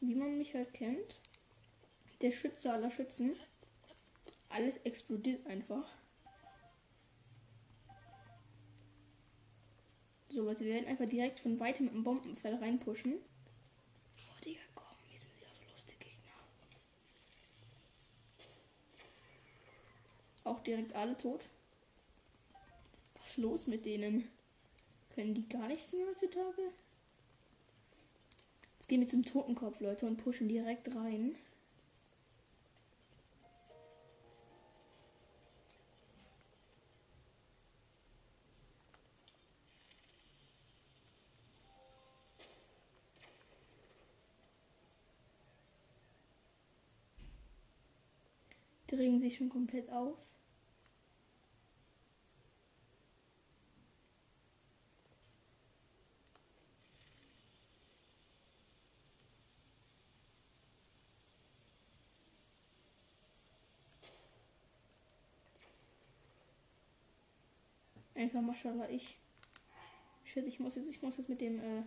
wie 0.00 0.16
man 0.16 0.36
mich 0.36 0.54
halt 0.54 0.74
kennt. 0.74 1.20
Der 2.22 2.32
Schütze 2.32 2.72
aller 2.72 2.90
Schützen. 2.90 3.36
Alles 4.48 4.78
explodiert 4.78 5.46
einfach. 5.46 5.96
So, 10.32 10.44
Leute, 10.44 10.64
wir 10.64 10.74
werden 10.74 10.86
einfach 10.86 11.08
direkt 11.08 11.40
von 11.40 11.58
weitem 11.58 11.86
mit 11.86 11.94
dem 11.94 12.04
Bombenfell 12.04 12.54
reinpushen. 12.54 13.14
Oh, 13.14 14.40
Digga, 14.44 14.60
komm, 14.76 14.86
wir 15.10 15.18
sind 15.18 15.36
wieder 15.36 15.48
so 15.52 15.68
lustige 15.68 15.98
Gegner. 15.98 16.30
Auch 20.44 20.60
direkt 20.60 20.94
alle 20.94 21.16
tot. 21.16 21.46
Was 23.14 23.30
ist 23.30 23.38
los 23.38 23.66
mit 23.66 23.84
denen? 23.84 24.28
Können 25.16 25.34
die 25.34 25.48
gar 25.48 25.66
nichts 25.66 25.92
mehr 25.92 26.06
heutzutage? 26.06 26.62
Jetzt 28.78 28.88
gehen 28.88 29.00
wir 29.00 29.08
zum 29.08 29.24
Totenkopf, 29.24 29.80
Leute, 29.80 30.06
und 30.06 30.16
pushen 30.16 30.46
direkt 30.46 30.94
rein. 30.94 31.34
Regen 49.00 49.18
sich 49.18 49.36
schon 49.36 49.48
komplett 49.48 49.90
auf. 49.90 50.18
Einfach 68.14 68.42
Maschallah, 68.42 68.86
ich. 68.90 69.18
Shit, 70.24 70.46
ich 70.46 70.60
muss 70.60 70.74
jetzt, 70.74 70.90
ich 70.90 71.00
muss 71.00 71.16
jetzt 71.16 71.30
mit 71.30 71.40
dem, 71.40 71.58
äh, 71.58 71.82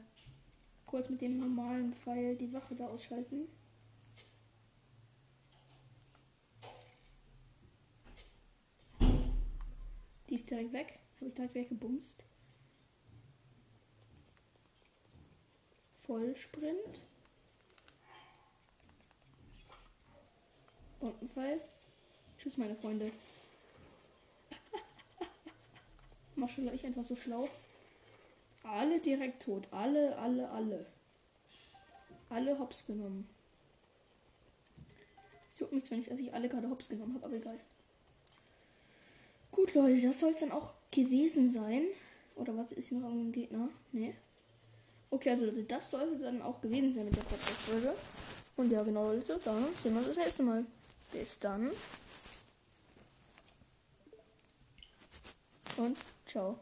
kurz 0.87 1.09
mit 1.09 1.21
dem 1.21 1.37
normalen 1.37 1.93
Pfeil 1.93 2.35
die 2.35 2.51
Wache 2.51 2.73
da 2.73 2.87
ausschalten. 2.87 3.47
Die 10.33 10.37
ist 10.37 10.49
direkt 10.49 10.73
weg. 10.73 10.97
Habe 11.17 11.27
ich 11.27 11.35
direkt 11.35 11.53
weggebumst. 11.53 12.23
Vollsprint. 16.07 17.01
Und 21.01 21.21
ein 21.21 21.29
Pfeil. 21.29 21.61
Tschüss, 22.39 22.57
meine 22.57 22.75
Freunde. 22.75 23.11
Maschallah, 26.35 26.73
ich 26.73 26.83
einfach 26.83 27.03
so 27.03 27.15
schlau. 27.15 27.47
Alle 28.63 28.99
direkt 28.99 29.43
tot. 29.43 29.67
Alle, 29.69 30.17
alle, 30.17 30.49
alle. 30.49 30.87
Alle 32.29 32.57
hops 32.57 32.87
genommen. 32.87 33.29
Es 35.51 35.59
juckt 35.59 35.73
mich 35.73 35.85
zwar 35.85 35.99
nicht, 35.99 36.09
dass 36.09 36.19
ich 36.19 36.33
alle 36.33 36.49
gerade 36.49 36.71
hops 36.71 36.89
genommen 36.89 37.13
habe, 37.13 37.25
aber 37.27 37.35
egal. 37.35 37.59
Gut, 39.53 39.75
Leute, 39.75 40.01
das 40.01 40.19
soll 40.19 40.31
es 40.31 40.39
dann 40.39 40.51
auch 40.51 40.73
gewesen 40.91 41.49
sein. 41.49 41.83
Oder 42.35 42.57
was 42.57 42.71
ist 42.71 42.89
hier 42.89 42.97
noch 42.97 43.09
irgendein 43.09 43.31
Gegner? 43.31 43.69
Nee. 43.91 44.15
Okay, 45.11 45.29
also 45.29 45.45
Leute, 45.45 45.63
das 45.63 45.91
sollte 45.91 46.17
dann 46.17 46.41
auch 46.41 46.59
gewesen 46.59 46.93
sein 46.93 47.05
mit 47.05 47.15
der 47.15 47.21
Podcast-Folge. 47.21 47.93
Und 48.55 48.71
ja, 48.71 48.81
genau, 48.83 49.11
Leute, 49.11 49.39
dann 49.45 49.67
sehen 49.81 49.93
wir 49.93 49.99
uns 49.99 50.07
das 50.07 50.17
nächste 50.17 50.43
Mal. 50.43 50.65
Bis 51.11 51.37
dann. 51.39 51.71
Und 55.77 55.97
ciao. 56.25 56.57